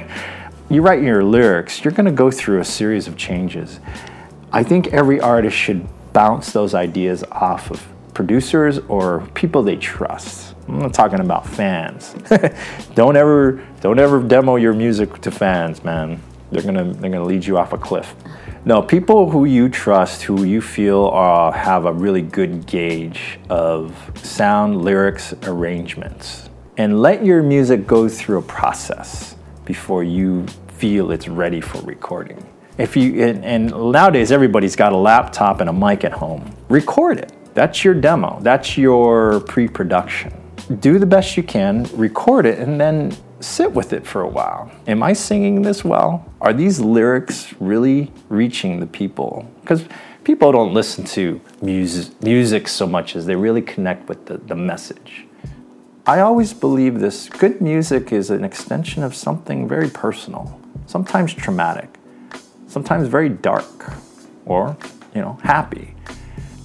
you 0.70 0.82
write 0.82 1.02
your 1.02 1.24
lyrics, 1.24 1.84
you're 1.84 1.92
going 1.92 2.06
to 2.06 2.12
go 2.12 2.30
through 2.30 2.60
a 2.60 2.64
series 2.64 3.08
of 3.08 3.16
changes. 3.16 3.80
I 4.52 4.62
think 4.62 4.88
every 4.88 5.20
artist 5.20 5.56
should 5.56 5.86
bounce 6.12 6.52
those 6.52 6.74
ideas 6.74 7.24
off 7.32 7.70
of 7.70 7.86
producers 8.14 8.78
or 8.88 9.26
people 9.34 9.62
they 9.62 9.76
trust. 9.76 10.51
I'm 10.68 10.78
not 10.78 10.94
talking 10.94 11.20
about 11.20 11.46
fans. 11.46 12.14
don't 12.94 13.16
ever 13.16 13.64
don't 13.80 13.98
ever 13.98 14.22
demo 14.22 14.56
your 14.56 14.72
music 14.72 15.20
to 15.22 15.30
fans, 15.30 15.82
man. 15.84 16.20
They're 16.50 16.62
gonna 16.62 16.84
they're 16.84 17.10
gonna 17.10 17.24
lead 17.24 17.44
you 17.44 17.58
off 17.58 17.72
a 17.72 17.78
cliff. 17.78 18.14
No, 18.64 18.80
people 18.80 19.28
who 19.28 19.44
you 19.44 19.68
trust, 19.68 20.22
who 20.22 20.44
you 20.44 20.60
feel 20.60 21.10
uh, 21.12 21.50
have 21.50 21.84
a 21.84 21.92
really 21.92 22.22
good 22.22 22.64
gauge 22.66 23.40
of 23.50 24.12
sound, 24.22 24.82
lyrics, 24.82 25.34
arrangements, 25.42 26.48
and 26.76 27.00
let 27.00 27.24
your 27.24 27.42
music 27.42 27.86
go 27.88 28.08
through 28.08 28.38
a 28.38 28.42
process 28.42 29.34
before 29.64 30.04
you 30.04 30.46
feel 30.68 31.10
it's 31.10 31.26
ready 31.26 31.60
for 31.60 31.80
recording. 31.82 32.46
If 32.78 32.96
you 32.96 33.22
and, 33.24 33.44
and 33.44 33.70
nowadays 33.92 34.32
everybody's 34.32 34.76
got 34.76 34.92
a 34.92 34.96
laptop 34.96 35.60
and 35.60 35.68
a 35.68 35.72
mic 35.72 36.04
at 36.04 36.12
home. 36.12 36.54
Record 36.68 37.18
it. 37.18 37.32
That's 37.54 37.84
your 37.84 37.94
demo. 37.94 38.38
That's 38.40 38.78
your 38.78 39.40
pre-production. 39.40 40.41
Do 40.80 40.98
the 40.98 41.06
best 41.06 41.36
you 41.36 41.42
can, 41.42 41.84
record 41.94 42.46
it, 42.46 42.58
and 42.58 42.80
then 42.80 43.16
sit 43.40 43.72
with 43.72 43.92
it 43.92 44.06
for 44.06 44.22
a 44.22 44.28
while. 44.28 44.70
Am 44.86 45.02
I 45.02 45.12
singing 45.12 45.62
this 45.62 45.84
well? 45.84 46.24
Are 46.40 46.52
these 46.52 46.80
lyrics 46.80 47.52
really 47.60 48.12
reaching 48.28 48.80
the 48.80 48.86
people? 48.86 49.50
Because 49.60 49.84
people 50.24 50.52
don't 50.52 50.72
listen 50.72 51.04
to 51.04 51.40
music, 51.60 52.22
music 52.22 52.68
so 52.68 52.86
much 52.86 53.16
as 53.16 53.26
they 53.26 53.34
really 53.34 53.62
connect 53.62 54.08
with 54.08 54.26
the, 54.26 54.38
the 54.38 54.54
message. 54.54 55.26
I 56.06 56.20
always 56.20 56.52
believe 56.52 57.00
this 57.00 57.28
good 57.28 57.60
music 57.60 58.12
is 58.12 58.30
an 58.30 58.44
extension 58.44 59.02
of 59.02 59.14
something 59.14 59.68
very 59.68 59.88
personal, 59.88 60.60
sometimes 60.86 61.34
traumatic, 61.34 61.98
sometimes 62.66 63.08
very 63.08 63.28
dark, 63.28 63.92
or, 64.46 64.76
you 65.14 65.20
know, 65.20 65.38
happy. 65.42 65.94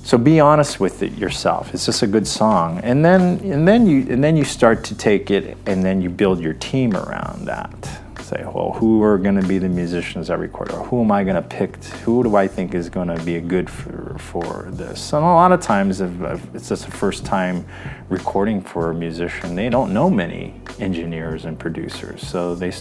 So 0.08 0.18
be 0.18 0.40
honest 0.40 0.80
with 0.80 1.04
it 1.04 1.18
yourself. 1.18 1.74
Is 1.74 1.86
this 1.86 2.02
a 2.02 2.08
good 2.08 2.26
song? 2.26 2.80
And 2.82 3.04
then 3.04 3.40
and 3.40 3.68
then 3.68 3.86
you 3.86 4.08
and 4.10 4.24
then 4.24 4.38
you 4.38 4.46
start 4.46 4.86
to 4.86 4.96
take 4.96 5.30
it 5.32 5.58
and 5.66 5.84
then 5.84 6.02
you 6.02 6.10
build 6.10 6.40
your 6.40 6.54
team 6.54 6.96
around 6.96 7.46
that. 7.46 8.00
Say, 8.22 8.42
well, 8.46 8.72
who 8.72 9.04
are 9.04 9.18
going 9.18 9.36
to 9.36 9.46
be 9.46 9.58
the 9.58 9.68
musicians 9.68 10.30
record? 10.30 10.72
Or 10.72 10.86
who 10.86 11.02
am 11.02 11.12
I 11.12 11.26
going 11.26 11.36
to 11.36 11.42
pick? 11.42 11.84
Who 12.06 12.24
do 12.24 12.38
I 12.38 12.48
think 12.48 12.74
is 12.74 12.88
going 12.88 13.10
to 13.10 13.22
be 13.26 13.36
a 13.36 13.42
good 13.42 13.70
for, 13.70 14.16
for 14.18 14.70
this? 14.72 15.12
And 15.12 15.26
a 15.26 15.28
lot 15.28 15.52
of 15.52 15.60
times, 15.60 16.00
if, 16.00 16.22
if 16.22 16.56
it's 16.56 16.70
just 16.70 16.86
the 16.86 16.92
first 16.92 17.26
time 17.26 17.66
recording 18.08 18.62
for 18.62 18.92
a 18.92 18.94
musician, 18.94 19.56
they 19.56 19.68
don't 19.68 19.94
know 19.94 20.10
many 20.10 20.62
engineers 20.80 21.44
and 21.44 21.60
producers. 21.60 22.26
So 22.26 22.56
they, 22.56 22.72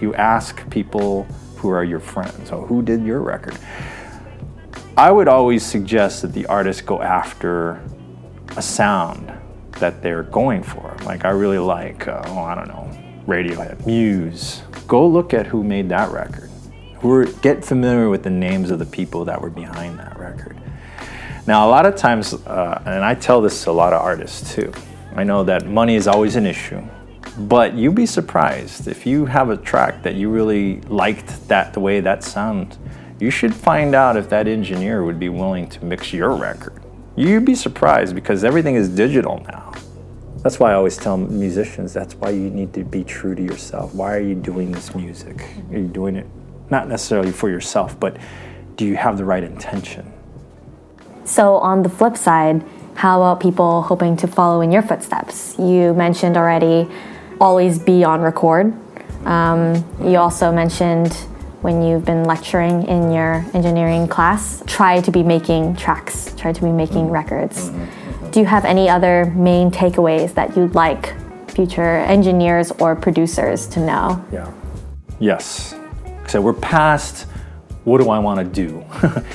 you 0.00 0.14
ask 0.14 0.66
people 0.70 1.24
who 1.56 1.68
are 1.68 1.84
your 1.84 2.00
friends. 2.00 2.48
So 2.48 2.62
who 2.62 2.80
did 2.80 3.04
your 3.04 3.20
record? 3.20 3.58
I 4.96 5.10
would 5.10 5.26
always 5.26 5.66
suggest 5.66 6.22
that 6.22 6.32
the 6.32 6.46
artist 6.46 6.86
go 6.86 7.02
after 7.02 7.82
a 8.56 8.62
sound 8.62 9.32
that 9.80 10.02
they're 10.02 10.22
going 10.22 10.62
for. 10.62 10.96
Like 11.04 11.24
I 11.24 11.30
really 11.30 11.58
like, 11.58 12.06
uh, 12.06 12.22
oh, 12.26 12.38
I 12.38 12.54
don't 12.54 12.68
know, 12.68 12.88
Radiohead, 13.26 13.84
Muse. 13.86 14.62
Go 14.86 15.04
look 15.04 15.34
at 15.34 15.46
who 15.46 15.64
made 15.64 15.88
that 15.88 16.12
record. 16.12 16.48
Who 17.00 17.10
are, 17.10 17.26
get 17.26 17.64
familiar 17.64 18.08
with 18.08 18.22
the 18.22 18.30
names 18.30 18.70
of 18.70 18.78
the 18.78 18.86
people 18.86 19.24
that 19.24 19.40
were 19.40 19.50
behind 19.50 19.98
that 19.98 20.16
record. 20.16 20.56
Now, 21.44 21.66
a 21.66 21.70
lot 21.70 21.86
of 21.86 21.96
times, 21.96 22.32
uh, 22.32 22.80
and 22.86 23.04
I 23.04 23.16
tell 23.16 23.40
this 23.40 23.64
to 23.64 23.70
a 23.70 23.72
lot 23.72 23.92
of 23.92 24.00
artists 24.00 24.54
too. 24.54 24.72
I 25.16 25.24
know 25.24 25.42
that 25.42 25.66
money 25.66 25.96
is 25.96 26.06
always 26.06 26.36
an 26.36 26.46
issue, 26.46 26.80
but 27.36 27.74
you'd 27.74 27.96
be 27.96 28.06
surprised 28.06 28.86
if 28.86 29.06
you 29.06 29.26
have 29.26 29.50
a 29.50 29.56
track 29.56 30.04
that 30.04 30.14
you 30.14 30.30
really 30.30 30.80
liked 30.82 31.48
that 31.48 31.72
the 31.72 31.80
way 31.80 31.98
that 31.98 32.22
sound 32.22 32.78
you 33.24 33.30
should 33.30 33.54
find 33.54 33.94
out 33.94 34.18
if 34.18 34.28
that 34.28 34.46
engineer 34.46 35.02
would 35.02 35.18
be 35.18 35.30
willing 35.30 35.66
to 35.66 35.82
mix 35.82 36.12
your 36.12 36.36
record. 36.36 36.82
You'd 37.16 37.46
be 37.46 37.54
surprised 37.54 38.14
because 38.14 38.44
everything 38.44 38.74
is 38.74 38.90
digital 38.90 39.42
now. 39.48 39.72
That's 40.42 40.60
why 40.60 40.72
I 40.72 40.74
always 40.74 40.98
tell 40.98 41.16
musicians 41.16 41.94
that's 41.94 42.14
why 42.16 42.30
you 42.30 42.50
need 42.50 42.74
to 42.74 42.84
be 42.84 43.02
true 43.02 43.34
to 43.34 43.42
yourself. 43.42 43.94
Why 43.94 44.14
are 44.14 44.20
you 44.20 44.34
doing 44.34 44.72
this 44.72 44.94
music? 44.94 45.42
Are 45.72 45.78
you 45.78 45.88
doing 45.88 46.16
it 46.16 46.26
not 46.68 46.86
necessarily 46.86 47.32
for 47.32 47.48
yourself, 47.48 47.98
but 47.98 48.18
do 48.76 48.84
you 48.84 48.96
have 48.96 49.16
the 49.16 49.24
right 49.24 49.42
intention? 49.42 50.12
So, 51.24 51.56
on 51.56 51.82
the 51.82 51.88
flip 51.88 52.18
side, 52.18 52.62
how 52.94 53.22
about 53.22 53.40
people 53.40 53.80
hoping 53.80 54.18
to 54.18 54.26
follow 54.26 54.60
in 54.60 54.70
your 54.70 54.82
footsteps? 54.82 55.58
You 55.58 55.94
mentioned 55.94 56.36
already 56.36 56.86
always 57.40 57.78
be 57.78 58.04
on 58.04 58.20
record. 58.20 58.74
Um, 59.24 59.82
you 60.02 60.18
also 60.18 60.52
mentioned 60.52 61.16
when 61.64 61.80
you've 61.80 62.04
been 62.04 62.24
lecturing 62.24 62.86
in 62.88 63.10
your 63.10 63.42
engineering 63.54 64.06
class, 64.06 64.62
try 64.66 65.00
to 65.00 65.10
be 65.10 65.22
making 65.22 65.74
tracks, 65.74 66.34
try 66.36 66.52
to 66.52 66.60
be 66.60 66.70
making 66.70 67.06
mm-hmm. 67.06 67.12
records. 67.12 67.70
Mm-hmm. 67.70 67.84
Mm-hmm. 67.84 68.30
Do 68.32 68.40
you 68.40 68.44
have 68.44 68.66
any 68.66 68.90
other 68.90 69.32
main 69.34 69.70
takeaways 69.70 70.34
that 70.34 70.54
you'd 70.54 70.74
like 70.74 71.14
future 71.50 72.00
engineers 72.00 72.70
or 72.72 72.94
producers 72.94 73.66
to 73.68 73.80
know? 73.80 74.22
Yeah. 74.30 74.52
Yes. 75.18 75.74
So 76.28 76.42
we're 76.42 76.52
past 76.52 77.26
what 77.84 78.02
do 78.02 78.10
I 78.10 78.18
want 78.18 78.40
to 78.40 78.66
do? 78.66 78.84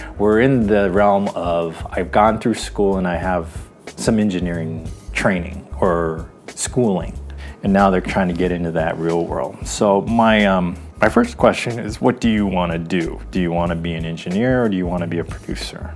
we're 0.20 0.42
in 0.42 0.68
the 0.68 0.92
realm 0.92 1.30
of 1.30 1.84
I've 1.90 2.12
gone 2.12 2.40
through 2.40 2.56
school 2.56 2.98
and 2.98 3.08
I 3.08 3.16
have 3.16 3.58
some 3.96 4.20
engineering 4.20 4.88
training 5.14 5.68
or 5.82 6.30
schooling, 6.48 7.18
and 7.64 7.74
now 7.74 7.90
they're 7.90 8.02
trying 8.02 8.28
to 8.28 8.34
get 8.36 8.52
into 8.52 8.72
that 8.72 8.98
real 8.98 9.26
world. 9.26 9.68
So 9.68 10.02
my 10.02 10.46
um, 10.46 10.78
my 11.02 11.08
first 11.08 11.38
question 11.38 11.80
is 11.80 12.02
what 12.02 12.20
do 12.20 12.30
you 12.30 12.46
want 12.46 12.74
to 12.74 12.78
do? 12.78 13.22
Do 13.32 13.40
you 13.40 13.52
want 13.52 13.70
to 13.70 13.76
be 13.76 13.94
an 13.94 14.06
engineer 14.06 14.64
or 14.64 14.70
do 14.70 14.76
you 14.76 14.86
want 14.86 15.02
to 15.02 15.08
be 15.08 15.20
a 15.20 15.24
producer? 15.24 15.96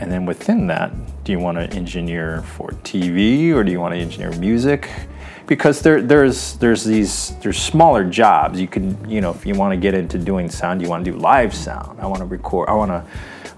And 0.00 0.10
then 0.10 0.24
within 0.24 0.66
that, 0.68 0.92
do 1.24 1.32
you 1.32 1.38
want 1.38 1.58
to 1.58 1.70
engineer 1.76 2.42
for 2.42 2.70
TV 2.82 3.52
or 3.52 3.62
do 3.62 3.70
you 3.70 3.80
want 3.80 3.94
to 3.94 4.00
engineer 4.00 4.32
music? 4.38 4.88
Because 5.46 5.82
there, 5.82 6.00
there's 6.00 6.54
there's 6.58 6.84
these 6.84 7.36
there's 7.42 7.58
smaller 7.58 8.04
jobs. 8.04 8.60
You 8.60 8.68
can 8.68 9.08
you 9.08 9.20
know 9.20 9.30
if 9.30 9.44
you 9.44 9.54
want 9.54 9.72
to 9.72 9.76
get 9.76 9.94
into 9.94 10.18
doing 10.18 10.50
sound, 10.50 10.80
you 10.80 10.88
want 10.88 11.04
to 11.04 11.10
do 11.10 11.18
live 11.18 11.54
sound. 11.54 12.00
I 12.00 12.06
want 12.06 12.20
to 12.20 12.26
record. 12.26 12.68
I 12.68 12.74
want 12.74 12.90
to 12.90 13.04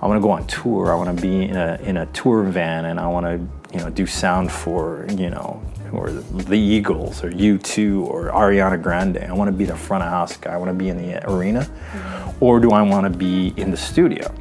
I 0.01 0.07
want 0.07 0.19
to 0.19 0.23
go 0.23 0.31
on 0.31 0.47
tour. 0.47 0.93
I 0.93 0.97
want 0.97 1.17
to 1.17 1.23
be 1.23 1.45
in 1.45 1.57
a 1.57 1.79
in 1.83 1.99
a 1.99 2.07
tour 2.07 2.45
van 2.45 2.87
and 2.87 2.99
I 2.99 3.07
want 3.07 3.27
to 3.27 3.77
you 3.77 3.85
know 3.85 3.91
do 3.91 4.07
sound 4.07 4.51
for 4.51 5.07
you 5.11 5.31
know 5.31 5.63
or 5.93 6.11
the 6.11 6.59
Eagles 6.59 7.23
or 7.23 7.31
U2 7.31 8.03
or 8.03 8.31
Ariana 8.31 8.81
Grande. 8.81 9.19
I 9.19 9.33
want 9.33 9.49
to 9.49 9.57
be 9.57 9.65
the 9.65 9.77
front 9.77 10.03
of 10.03 10.11
house 10.11 10.37
guy. 10.37 10.53
I 10.53 10.57
want 10.57 10.71
to 10.71 10.75
be 10.75 10.89
in 10.89 10.97
the 10.97 11.29
arena. 11.31 11.61
Mm-hmm. 11.61 12.45
Or 12.45 12.61
do 12.61 12.71
I 12.71 12.83
want 12.83 13.11
to 13.11 13.19
be 13.19 13.53
in 13.57 13.71
the 13.71 13.77
studio? 13.77 14.33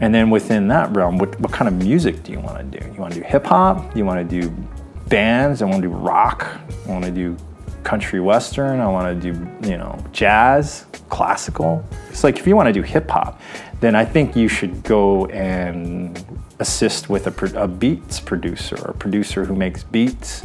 And 0.00 0.14
then 0.14 0.30
within 0.30 0.68
that 0.68 0.94
realm, 0.94 1.18
what, 1.18 1.38
what 1.40 1.52
kind 1.52 1.68
of 1.68 1.74
music 1.74 2.22
do 2.22 2.32
you 2.32 2.40
want 2.40 2.58
to 2.58 2.78
do? 2.78 2.86
You 2.92 3.00
want 3.00 3.14
to 3.14 3.20
do 3.20 3.26
hip 3.26 3.46
hop? 3.46 3.96
You 3.96 4.04
want 4.04 4.28
to 4.28 4.40
do 4.40 4.54
bands? 5.08 5.62
I 5.62 5.64
want 5.64 5.82
to 5.82 5.88
do 5.88 5.94
rock. 5.94 6.46
I 6.86 6.90
want 6.90 7.04
to 7.04 7.10
do 7.10 7.36
country 7.82 8.20
western. 8.20 8.80
I 8.80 8.86
want 8.86 9.20
to 9.20 9.32
do, 9.32 9.68
you 9.68 9.76
know, 9.76 9.98
jazz, 10.12 10.86
classical. 11.08 11.84
It's 12.10 12.22
like 12.22 12.38
if 12.38 12.46
you 12.46 12.54
want 12.54 12.68
to 12.68 12.72
do 12.72 12.82
hip 12.82 13.10
hop, 13.10 13.40
then 13.80 13.94
I 13.94 14.04
think 14.04 14.36
you 14.36 14.48
should 14.48 14.82
go 14.82 15.26
and 15.26 16.22
assist 16.58 17.08
with 17.08 17.26
a, 17.26 17.62
a 17.62 17.68
beats 17.68 18.20
producer, 18.20 18.76
a 18.76 18.92
producer 18.92 19.44
who 19.44 19.54
makes 19.54 19.84
beats 19.84 20.44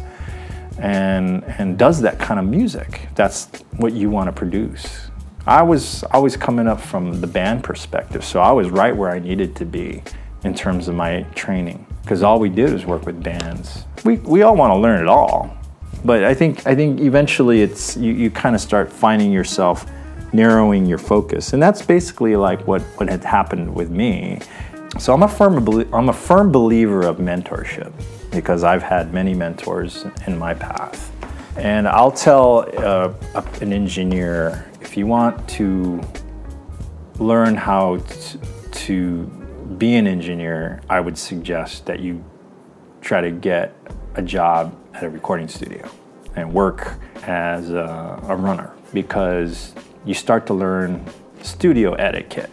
and 0.78 1.44
and 1.44 1.78
does 1.78 2.00
that 2.02 2.18
kind 2.18 2.40
of 2.40 2.46
music. 2.46 3.08
That's 3.14 3.46
what 3.76 3.92
you 3.92 4.10
want 4.10 4.28
to 4.28 4.32
produce. 4.32 5.10
I 5.46 5.62
was 5.62 6.04
always 6.04 6.36
coming 6.36 6.66
up 6.66 6.80
from 6.80 7.20
the 7.20 7.26
band 7.26 7.64
perspective, 7.64 8.24
so 8.24 8.40
I 8.40 8.50
was 8.52 8.70
right 8.70 8.96
where 8.96 9.10
I 9.10 9.18
needed 9.18 9.54
to 9.56 9.66
be 9.66 10.02
in 10.42 10.54
terms 10.54 10.88
of 10.88 10.94
my 10.94 11.22
training 11.34 11.86
because 12.02 12.22
all 12.22 12.38
we 12.38 12.48
did 12.48 12.72
was 12.72 12.86
work 12.86 13.06
with 13.06 13.22
bands. 13.22 13.84
We 14.04 14.16
we 14.18 14.42
all 14.42 14.56
want 14.56 14.72
to 14.72 14.76
learn 14.76 15.00
it 15.00 15.08
all, 15.08 15.56
but 16.04 16.24
I 16.24 16.34
think 16.34 16.66
I 16.66 16.74
think 16.74 17.00
eventually 17.00 17.62
it's 17.62 17.96
you, 17.96 18.12
you 18.12 18.30
kind 18.30 18.54
of 18.54 18.60
start 18.60 18.92
finding 18.92 19.32
yourself 19.32 19.86
narrowing 20.32 20.86
your 20.86 20.98
focus, 20.98 21.52
and 21.52 21.62
that's 21.62 21.82
basically 21.82 22.36
like 22.36 22.66
what 22.66 22.82
what 22.96 23.08
had 23.08 23.22
happened 23.22 23.74
with 23.74 23.90
me. 23.90 24.40
So 24.98 25.12
I'm 25.12 25.22
a 25.22 25.28
firm 25.28 25.68
I'm 25.92 26.08
a 26.08 26.12
firm 26.12 26.52
believer 26.52 27.02
of 27.02 27.18
mentorship 27.18 27.92
because 28.34 28.64
I've 28.64 28.82
had 28.82 29.12
many 29.14 29.34
mentors 29.34 30.04
in 30.26 30.38
my 30.38 30.54
path. 30.54 31.10
And 31.56 31.86
I'll 31.86 32.10
tell 32.10 32.68
uh, 32.78 33.12
an 33.60 33.72
engineer 33.72 34.68
if 34.80 34.96
you 34.96 35.06
want 35.06 35.48
to 35.50 36.02
learn 37.18 37.54
how 37.54 37.98
t- 37.98 38.38
to 38.72 39.24
be 39.78 39.94
an 39.94 40.06
engineer, 40.06 40.80
I 40.90 41.00
would 41.00 41.16
suggest 41.16 41.86
that 41.86 42.00
you 42.00 42.24
try 43.00 43.20
to 43.20 43.30
get 43.30 43.74
a 44.14 44.22
job 44.22 44.76
at 44.94 45.04
a 45.04 45.10
recording 45.10 45.48
studio 45.48 45.88
and 46.36 46.52
work 46.52 46.94
as 47.22 47.70
a, 47.70 48.20
a 48.28 48.36
runner 48.36 48.72
because 48.92 49.74
you 50.04 50.14
start 50.14 50.46
to 50.46 50.54
learn 50.54 51.04
studio 51.42 51.94
etiquette. 51.94 52.50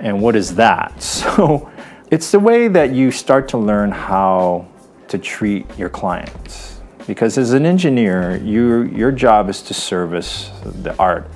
And 0.00 0.20
what 0.20 0.36
is 0.36 0.54
that? 0.56 0.92
So 1.02 1.70
it's 2.10 2.30
the 2.30 2.38
way 2.38 2.68
that 2.68 2.92
you 2.92 3.10
start 3.10 3.48
to 3.48 3.58
learn 3.58 3.90
how 3.90 4.68
to 5.14 5.18
treat 5.18 5.64
your 5.78 5.88
clients. 5.88 6.80
Because 7.06 7.38
as 7.38 7.52
an 7.52 7.64
engineer, 7.66 8.36
you, 8.42 8.82
your 8.84 9.12
job 9.12 9.48
is 9.48 9.62
to 9.62 9.74
service 9.74 10.50
the 10.64 10.96
art, 10.98 11.30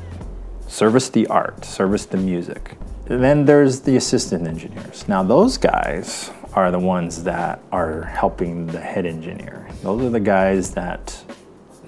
service 0.67 1.09
the 1.11 1.27
art, 1.29 1.65
service 1.65 2.05
the 2.05 2.17
music. 2.17 2.77
And 3.07 3.23
then 3.23 3.45
there's 3.45 3.81
the 3.81 3.97
assistant 3.97 4.49
engineers. 4.49 5.07
Now, 5.07 5.23
those 5.23 5.57
guys 5.57 6.31
are 6.55 6.71
the 6.73 6.79
ones 6.79 7.23
that 7.25 7.61
are 7.71 8.03
helping 8.03 8.67
the 8.67 8.81
head 8.81 9.07
engineer. 9.07 9.69
Those 9.83 10.03
are 10.03 10.11
the 10.11 10.21
guys 10.21 10.73
that 10.73 11.17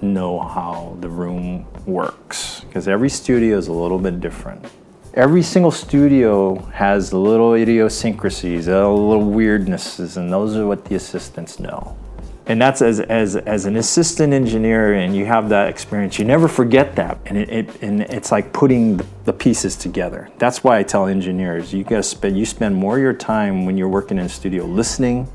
know 0.01 0.39
how 0.39 0.97
the 1.01 1.09
room 1.09 1.65
works 1.85 2.61
because 2.61 2.87
every 2.87 3.09
studio 3.09 3.57
is 3.57 3.67
a 3.67 3.73
little 3.73 3.99
bit 3.99 4.21
different. 4.21 4.65
Every 5.13 5.43
single 5.43 5.71
studio 5.71 6.55
has 6.73 7.11
little 7.11 7.53
idiosyncrasies, 7.53 8.69
uh, 8.69 8.89
little 8.89 9.25
weirdnesses, 9.25 10.15
and 10.15 10.31
those 10.31 10.55
are 10.55 10.65
what 10.65 10.85
the 10.85 10.95
assistants 10.95 11.59
know. 11.59 11.97
And 12.45 12.61
that's 12.61 12.81
as, 12.81 13.01
as, 13.01 13.35
as 13.35 13.65
an 13.65 13.75
assistant 13.75 14.31
engineer, 14.31 14.93
and 14.93 15.13
you 15.13 15.25
have 15.25 15.49
that 15.49 15.67
experience, 15.67 16.17
you 16.17 16.23
never 16.23 16.47
forget 16.47 16.95
that. 16.95 17.17
And, 17.25 17.37
it, 17.37 17.49
it 17.49 17.81
and 17.81 18.01
it's 18.03 18.31
like 18.31 18.53
putting 18.53 19.01
the, 19.25 19.33
pieces 19.33 19.75
together. 19.75 20.29
That's 20.37 20.63
why 20.63 20.77
I 20.77 20.83
tell 20.83 21.07
engineers 21.07 21.73
you 21.73 21.85
spend, 22.03 22.37
you 22.37 22.45
spend 22.45 22.75
more 22.75 22.95
of 22.95 23.01
your 23.01 23.13
time 23.13 23.65
when 23.65 23.77
you're 23.77 23.89
working 23.89 24.17
in 24.17 24.25
a 24.25 24.29
studio 24.29 24.63
listening 24.65 25.27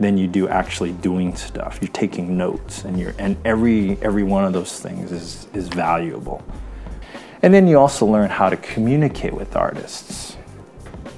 than 0.00 0.18
you 0.18 0.26
do 0.26 0.48
actually 0.48 0.92
doing 0.92 1.34
stuff. 1.34 1.78
You're 1.80 1.92
taking 1.92 2.36
notes, 2.36 2.84
and 2.84 2.98
you're 2.98 3.14
and 3.18 3.36
every 3.44 3.98
every 4.02 4.22
one 4.22 4.44
of 4.44 4.52
those 4.52 4.80
things 4.80 5.12
is 5.12 5.46
is 5.54 5.68
valuable. 5.68 6.42
And 7.42 7.52
then 7.52 7.66
you 7.66 7.78
also 7.78 8.06
learn 8.06 8.30
how 8.30 8.48
to 8.48 8.56
communicate 8.56 9.34
with 9.34 9.56
artists. 9.56 10.36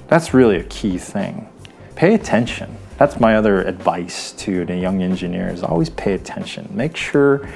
That's 0.07 0.33
really 0.33 0.57
a 0.57 0.63
key 0.63 0.97
thing. 0.97 1.47
Pay 1.95 2.15
attention. 2.15 2.77
That's 2.97 3.19
my 3.19 3.35
other 3.35 3.61
advice 3.61 4.31
to 4.33 4.65
the 4.65 4.75
young 4.75 5.01
engineers. 5.01 5.61
Always 5.61 5.89
pay 5.91 6.13
attention. 6.13 6.67
Make 6.71 6.95
sure 6.95 7.47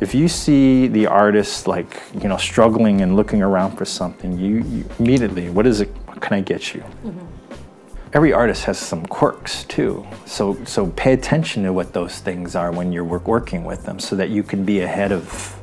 if 0.00 0.14
you 0.14 0.28
see 0.28 0.88
the 0.88 1.06
artist 1.06 1.66
like 1.66 2.00
you 2.14 2.28
know 2.28 2.36
struggling 2.36 3.00
and 3.00 3.16
looking 3.16 3.42
around 3.42 3.76
for 3.76 3.84
something, 3.84 4.38
you, 4.38 4.62
you 4.64 4.84
immediately 4.98 5.50
what 5.50 5.66
is 5.66 5.80
it? 5.80 5.88
What 6.06 6.20
can 6.20 6.34
I 6.34 6.40
get 6.40 6.74
you? 6.74 6.80
Mm-hmm 6.80 7.32
every 8.12 8.32
artist 8.32 8.64
has 8.64 8.78
some 8.78 9.06
quirks 9.06 9.64
too. 9.64 10.06
So 10.26 10.62
so 10.64 10.88
pay 10.88 11.12
attention 11.12 11.62
to 11.64 11.72
what 11.72 11.92
those 11.92 12.18
things 12.18 12.54
are 12.54 12.70
when 12.70 12.92
you're 12.92 13.04
work, 13.04 13.26
working 13.26 13.64
with 13.64 13.84
them, 13.84 13.98
so 13.98 14.16
that 14.16 14.30
you 14.30 14.42
can 14.42 14.64
be 14.64 14.80
ahead 14.80 15.12
of 15.12 15.58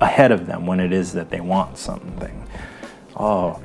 ahead 0.00 0.32
of 0.32 0.46
them 0.46 0.66
when 0.66 0.80
it 0.80 0.92
is 0.92 1.12
that 1.12 1.30
they 1.30 1.40
want 1.40 1.78
something. 1.78 2.46
Oh, 3.16 3.60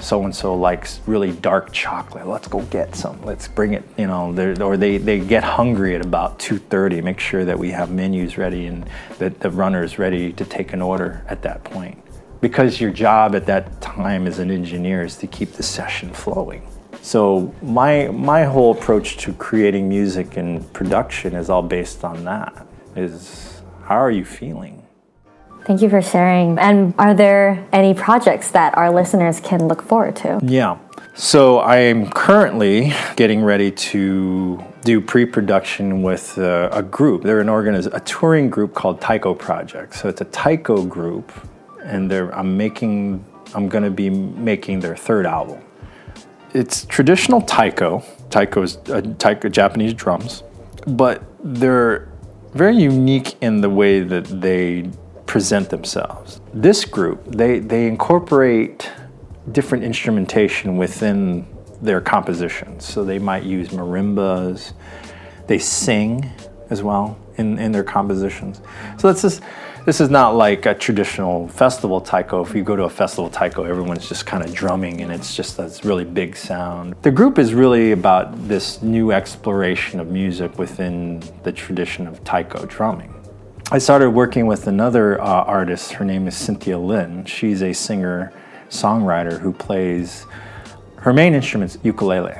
so 0.00 0.24
and 0.24 0.34
so 0.34 0.54
likes 0.54 1.00
really 1.06 1.32
dark 1.32 1.72
chocolate. 1.72 2.26
Let's 2.26 2.48
go 2.48 2.62
get 2.62 2.96
some. 2.96 3.22
Let's 3.22 3.46
bring 3.46 3.74
it. 3.74 3.84
You 3.96 4.06
know, 4.06 4.34
or 4.60 4.76
they 4.76 4.98
they 4.98 5.20
get 5.20 5.44
hungry 5.44 5.94
at 5.94 6.04
about 6.04 6.38
2:30. 6.38 7.02
Make 7.02 7.20
sure 7.20 7.44
that 7.44 7.58
we 7.58 7.70
have 7.70 7.90
menus 7.90 8.36
ready 8.36 8.66
and 8.66 8.88
that 9.18 9.40
the 9.40 9.50
runner 9.50 9.84
is 9.84 9.98
ready 9.98 10.32
to 10.32 10.44
take 10.44 10.72
an 10.72 10.82
order 10.82 11.24
at 11.28 11.42
that 11.42 11.62
point. 11.64 12.02
Because 12.40 12.80
your 12.80 12.90
job 12.90 13.34
at 13.34 13.46
that 13.46 13.80
time 13.80 14.26
as 14.26 14.38
an 14.38 14.50
engineer 14.50 15.02
is 15.02 15.16
to 15.18 15.26
keep 15.26 15.52
the 15.52 15.62
session 15.62 16.12
flowing. 16.12 16.66
So 17.00 17.54
my 17.62 18.08
my 18.08 18.44
whole 18.44 18.72
approach 18.72 19.18
to 19.18 19.32
creating 19.34 19.88
music 19.88 20.36
and 20.36 20.70
production 20.72 21.34
is 21.34 21.50
all 21.50 21.62
based 21.62 22.04
on 22.04 22.24
that. 22.24 22.66
Is 22.96 23.62
how 23.84 23.96
are 23.96 24.10
you 24.10 24.24
feeling? 24.24 24.83
Thank 25.64 25.82
you 25.82 25.88
for 25.88 26.02
sharing. 26.02 26.58
And 26.58 26.94
are 26.98 27.14
there 27.14 27.66
any 27.72 27.94
projects 27.94 28.50
that 28.50 28.76
our 28.76 28.90
listeners 28.90 29.40
can 29.40 29.66
look 29.66 29.82
forward 29.82 30.16
to? 30.16 30.40
Yeah. 30.42 30.78
So 31.14 31.58
I 31.58 31.76
am 31.76 32.10
currently 32.10 32.92
getting 33.16 33.44
ready 33.44 33.70
to 33.70 34.62
do 34.82 35.00
pre-production 35.00 36.02
with 36.02 36.36
a, 36.38 36.68
a 36.72 36.82
group. 36.82 37.22
They're 37.22 37.40
an 37.40 37.46
organiz- 37.46 37.92
a 37.92 38.00
touring 38.00 38.50
group 38.50 38.74
called 38.74 39.00
Taiko 39.00 39.32
Project. 39.32 39.94
So 39.94 40.08
it's 40.08 40.20
a 40.20 40.26
Taiko 40.26 40.84
group, 40.84 41.32
and 41.82 42.12
I'm 42.12 42.56
making 42.56 43.24
I'm 43.54 43.68
going 43.68 43.84
to 43.84 43.90
be 43.90 44.10
making 44.10 44.80
their 44.80 44.96
third 44.96 45.26
album 45.26 45.60
it's 46.54 46.86
traditional 46.86 47.42
taiko. 47.42 48.02
Taiko 48.30 48.62
is 48.62 48.76
uh, 48.88 49.02
taiko, 49.18 49.48
Japanese 49.48 49.92
drums, 49.92 50.42
but 50.86 51.22
they're 51.42 52.08
very 52.54 52.76
unique 52.76 53.34
in 53.42 53.60
the 53.60 53.68
way 53.68 54.00
that 54.00 54.24
they 54.40 54.88
present 55.34 55.68
themselves. 55.68 56.40
This 56.52 56.84
group, 56.84 57.24
they, 57.26 57.58
they 57.58 57.88
incorporate 57.88 58.88
different 59.50 59.82
instrumentation 59.82 60.76
within 60.76 61.44
their 61.82 62.00
compositions. 62.00 62.84
So 62.84 63.02
they 63.02 63.18
might 63.18 63.42
use 63.42 63.70
marimbas, 63.70 64.74
they 65.48 65.58
sing 65.58 66.30
as 66.70 66.84
well 66.84 67.18
in, 67.36 67.58
in 67.58 67.72
their 67.72 67.82
compositions. 67.82 68.60
So 68.96 69.08
that's 69.08 69.22
just 69.22 69.42
this 69.84 70.00
is 70.00 70.08
not 70.08 70.36
like 70.36 70.66
a 70.66 70.74
traditional 70.74 71.48
festival 71.48 72.00
taiko. 72.00 72.40
If 72.40 72.54
you 72.54 72.62
go 72.62 72.76
to 72.76 72.84
a 72.84 72.88
festival 72.88 73.28
taiko, 73.28 73.64
everyone's 73.64 74.08
just 74.08 74.26
kind 74.26 74.44
of 74.44 74.54
drumming 74.54 75.00
and 75.00 75.10
it's 75.10 75.34
just 75.34 75.56
this 75.56 75.84
really 75.84 76.04
big 76.04 76.36
sound. 76.36 76.94
The 77.02 77.10
group 77.10 77.40
is 77.40 77.54
really 77.54 77.90
about 77.90 78.46
this 78.46 78.82
new 78.82 79.10
exploration 79.10 79.98
of 79.98 80.12
music 80.12 80.60
within 80.60 81.24
the 81.42 81.50
tradition 81.50 82.06
of 82.06 82.22
taiko 82.22 82.66
drumming. 82.66 83.13
I 83.72 83.78
started 83.78 84.10
working 84.10 84.46
with 84.46 84.66
another 84.66 85.18
uh, 85.18 85.24
artist. 85.24 85.92
Her 85.92 86.04
name 86.04 86.28
is 86.28 86.36
Cynthia 86.36 86.78
Lin. 86.78 87.24
She's 87.24 87.62
a 87.62 87.72
singer 87.72 88.30
songwriter 88.68 89.40
who 89.40 89.54
plays 89.54 90.26
her 90.96 91.14
main 91.14 91.32
instrument 91.32 91.74
is 91.74 91.78
ukulele. 91.82 92.36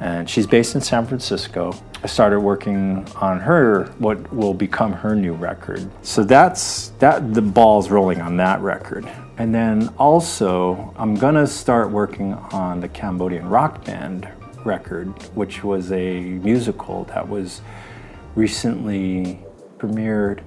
And 0.00 0.28
she's 0.28 0.44
based 0.46 0.74
in 0.74 0.80
San 0.80 1.06
Francisco. 1.06 1.72
I 2.02 2.08
started 2.08 2.40
working 2.40 3.06
on 3.14 3.38
her 3.38 3.84
what 3.98 4.32
will 4.34 4.54
become 4.54 4.92
her 4.92 5.14
new 5.14 5.34
record. 5.34 5.88
So 6.02 6.24
that's 6.24 6.88
that 6.98 7.32
the 7.32 7.42
ball's 7.42 7.88
rolling 7.88 8.20
on 8.20 8.36
that 8.38 8.60
record. 8.60 9.08
And 9.38 9.54
then 9.54 9.88
also 9.98 10.92
I'm 10.96 11.14
gonna 11.14 11.46
start 11.46 11.92
working 11.92 12.34
on 12.34 12.80
the 12.80 12.88
Cambodian 12.88 13.48
rock 13.48 13.84
band 13.84 14.28
record, 14.64 15.08
which 15.36 15.62
was 15.62 15.92
a 15.92 16.20
musical 16.20 17.04
that 17.04 17.28
was 17.28 17.60
recently 18.34 19.45
premiered 19.78 20.42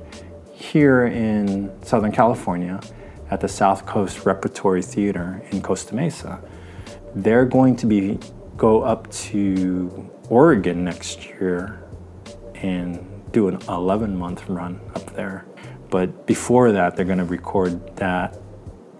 here 0.53 1.05
in 1.05 1.71
Southern 1.83 2.11
California 2.11 2.79
at 3.31 3.41
the 3.41 3.47
South 3.47 3.85
Coast 3.85 4.25
Repertory 4.25 4.81
Theater 4.81 5.41
in 5.51 5.61
Costa 5.61 5.95
Mesa. 5.95 6.41
They're 7.15 7.45
going 7.45 7.75
to 7.77 7.85
be 7.85 8.19
go 8.57 8.81
up 8.81 9.09
to 9.11 10.09
Oregon 10.29 10.83
next 10.83 11.25
year 11.25 11.81
and 12.55 13.05
do 13.31 13.47
an 13.47 13.59
11 13.69 14.17
month 14.17 14.47
run 14.49 14.79
up 14.95 15.13
there. 15.15 15.45
But 15.89 16.27
before 16.27 16.71
that, 16.71 16.95
they're 16.95 17.05
going 17.05 17.19
to 17.19 17.23
record 17.23 17.95
that, 17.95 18.35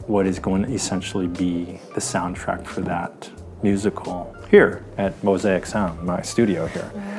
what 0.08 0.26
is 0.26 0.40
going 0.40 0.64
to 0.64 0.72
essentially 0.72 1.28
be 1.28 1.80
the 1.94 2.02
soundtrack 2.02 2.66
for 2.66 2.82
that 2.82 3.30
musical 3.62 4.36
here 4.50 4.86
at 4.98 5.22
Mosaic 5.24 5.66
Sound, 5.66 6.02
my 6.04 6.22
studio 6.22 6.66
here. 6.68 7.19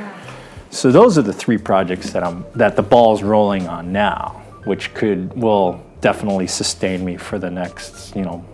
So 0.71 0.93
those 0.93 1.19
are 1.19 1.23
the 1.23 1.33
three 1.33 1.59
projects 1.59 2.11
that 2.13 2.23
I'm 2.23 2.45
that 2.55 2.77
the 2.77 2.83
ball's 2.83 3.23
rolling 3.23 3.67
on 3.67 3.93
now, 3.93 4.43
which 4.65 4.95
could 4.95 5.35
will 5.35 5.85
definitely 6.01 6.47
sustain 6.47 7.05
me 7.05 7.17
for 7.17 7.39
the 7.39 7.51
next, 7.51 8.15
you 8.17 8.23
know, 8.23 8.45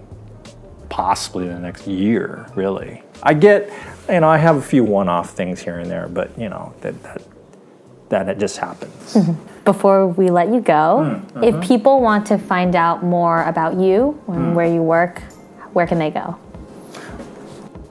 possibly 0.88 1.46
the 1.46 1.58
next 1.58 1.86
year, 1.86 2.50
really. 2.54 3.02
I 3.22 3.34
get, 3.34 3.70
you 4.08 4.20
know, 4.20 4.28
I 4.28 4.38
have 4.38 4.56
a 4.56 4.62
few 4.62 4.82
one-off 4.82 5.30
things 5.30 5.60
here 5.60 5.78
and 5.78 5.90
there, 5.90 6.08
but 6.08 6.36
you 6.38 6.48
know 6.48 6.74
that 6.80 7.00
that 7.02 7.22
that 8.08 8.28
it 8.28 8.38
just 8.38 8.56
happens. 8.58 9.14
Mm-hmm. 9.14 9.64
Before 9.64 10.06
we 10.06 10.30
let 10.30 10.48
you 10.48 10.60
go, 10.60 11.20
mm-hmm. 11.32 11.42
if 11.42 11.60
people 11.60 12.00
want 12.00 12.26
to 12.28 12.38
find 12.38 12.76
out 12.76 13.04
more 13.04 13.42
about 13.44 13.74
you 13.74 14.20
and 14.28 14.36
mm. 14.36 14.54
where 14.54 14.72
you 14.72 14.80
work, 14.80 15.20
where 15.72 15.88
can 15.88 15.98
they 15.98 16.10
go? 16.10 16.38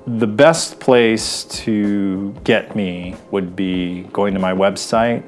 The 0.08 0.28
best 0.28 0.80
place 0.80 1.46
to 1.66 2.32
get 2.44 2.76
me 2.76 3.16
would 3.32 3.56
be 3.56 4.04
going 4.14 4.34
to 4.34 4.40
my 4.40 4.54
website, 4.54 5.24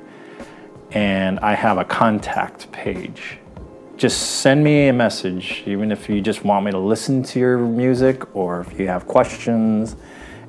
and 0.91 1.39
I 1.39 1.53
have 1.55 1.77
a 1.77 1.85
contact 1.85 2.71
page 2.71 3.39
just 3.97 4.41
send 4.41 4.63
me 4.63 4.89
a 4.89 4.93
message, 4.93 5.63
even 5.65 5.91
if 5.91 6.07
you 6.07 6.21
just 6.21 6.45
want 6.45 6.65
me 6.65 6.71
to 6.71 6.77
listen 6.77 7.23
to 7.23 7.39
your 7.39 7.57
music 7.57 8.35
or 8.35 8.61
if 8.61 8.79
you 8.79 8.87
have 8.87 9.07
questions, 9.07 9.95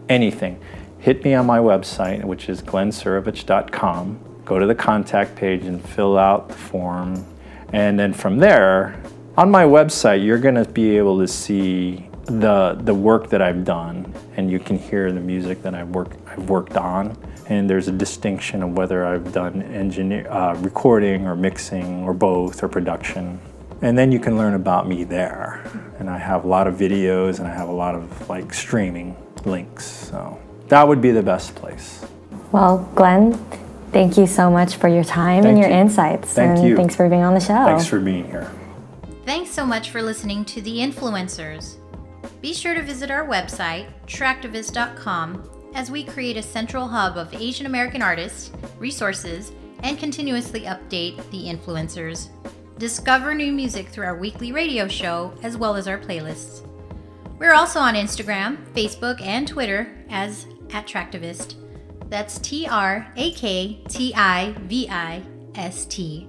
anything. 0.09 0.61
Hit 0.99 1.25
me 1.25 1.35
on 1.35 1.47
my 1.47 1.59
website, 1.59 2.23
which 2.25 2.49
is 2.51 2.63
glennsuravech.com. 2.63 4.21
Go 4.45 4.59
to 4.59 4.67
the 4.67 4.75
contact 4.75 5.35
page 5.35 5.65
and 5.65 5.83
fill 5.83 6.19
out 6.19 6.49
the 6.49 6.55
form. 6.55 7.25
And 7.73 7.99
then 7.99 8.13
from 8.13 8.39
there, 8.39 9.01
on 9.37 9.51
my 9.51 9.65
website, 9.65 10.25
you're 10.25 10.39
going 10.39 10.57
to 10.57 10.67
be 10.67 10.99
able 10.99 11.19
to 11.19 11.29
see 11.29 12.08
the 12.29 12.79
the 12.83 12.95
work 12.95 13.29
that 13.31 13.43
I've 13.43 13.65
done, 13.65 14.13
and 14.37 14.51
you 14.51 14.59
can 14.59 14.79
hear 14.79 15.11
the 15.13 15.21
music 15.21 15.63
that 15.63 15.75
I've 15.75 15.89
worked 15.89 16.17
I've 16.29 16.49
worked 16.49 16.77
on, 16.77 17.17
and 17.47 17.69
there's 17.69 17.89
a 17.89 17.93
distinction 17.93 18.63
of 18.63 18.77
whether 18.77 19.07
I've 19.07 19.33
done 19.33 19.63
engineer 19.63 20.31
uh, 20.31 20.55
recording 20.57 21.27
or 21.27 21.35
mixing 21.35 22.05
or 22.05 22.13
both 22.13 22.63
or 22.63 22.69
production, 22.69 23.41
and 23.83 23.97
then 23.97 24.13
you 24.13 24.21
can 24.21 24.37
learn 24.37 24.55
about 24.55 24.87
me 24.87 25.05
there. 25.05 25.65
And 25.99 26.09
I 26.09 26.19
have 26.19 26.45
a 26.45 26.49
lot 26.49 26.67
of 26.67 26.75
videos, 26.75 27.39
and 27.39 27.49
I 27.49 27.55
have 27.55 27.69
a 27.69 27.73
lot 27.73 27.95
of 27.95 28.29
like 28.29 28.53
streaming 28.53 29.17
links. 29.45 29.87
So 29.87 30.39
that 30.69 30.87
would 30.87 31.01
be 31.01 31.11
the 31.11 31.23
best 31.23 31.55
place. 31.55 32.05
Well, 32.53 32.89
Glenn, 32.95 33.35
thank 33.93 34.17
you 34.17 34.27
so 34.27 34.51
much 34.51 34.77
for 34.77 34.89
your 34.89 35.05
time 35.05 35.43
Thank 35.43 35.55
and 35.55 35.59
your 35.59 35.69
you. 35.69 35.77
insights. 35.77 36.35
Thank 36.35 36.59
and 36.59 36.69
you. 36.69 36.77
thanks 36.77 36.95
for 36.95 37.09
being 37.09 37.23
on 37.23 37.35
the 37.35 37.41
show. 37.41 37.65
Thanks 37.65 37.87
for 37.87 38.01
being 38.01 38.27
here. 38.27 38.51
Thanks 39.25 39.51
so 39.51 39.67
much 39.67 39.91
for 39.91 40.03
listening 40.03 40.45
to 40.47 40.63
The 40.63 40.79
Influencers. 40.79 41.78
Be 42.41 42.55
sure 42.55 42.75
to 42.75 42.83
visit 42.83 43.11
our 43.11 43.27
website, 43.27 43.89
traktivist.com, 44.07 45.51
as 45.75 45.91
we 45.91 46.05
create 46.05 46.37
a 46.37 46.43
central 46.43 46.87
hub 46.87 47.17
of 47.17 47.35
Asian 47.35 47.67
American 47.67 48.03
artists, 48.03 48.53
resources, 48.79 49.53
and 49.83 49.99
continuously 49.99 50.63
update 50.63 51.17
the 51.31 51.45
influencers. 51.45 52.29
Discover 52.79 53.35
new 53.35 53.53
music 53.53 53.89
through 53.89 54.07
our 54.07 54.17
weekly 54.17 54.53
radio 54.53 54.87
show 54.87 55.33
as 55.43 55.57
well 55.57 55.75
as 55.75 55.89
our 55.89 55.99
playlists. 55.99 56.65
We're 57.39 57.55
also 57.55 57.81
on 57.81 57.95
Instagram, 57.95 58.65
Facebook, 58.73 59.21
and 59.21 59.47
Twitter 59.47 59.97
as 60.11 60.47
at 60.73 60.87
Traktivist. 60.87 61.55
That's 62.09 62.39
T 62.39 62.67
R 62.67 63.13
A 63.17 63.33
K 63.33 63.81
T 63.89 64.13
I 64.15 64.55
V 64.63 64.89
I 64.89 65.23
S 65.55 65.87
T. 65.87 66.29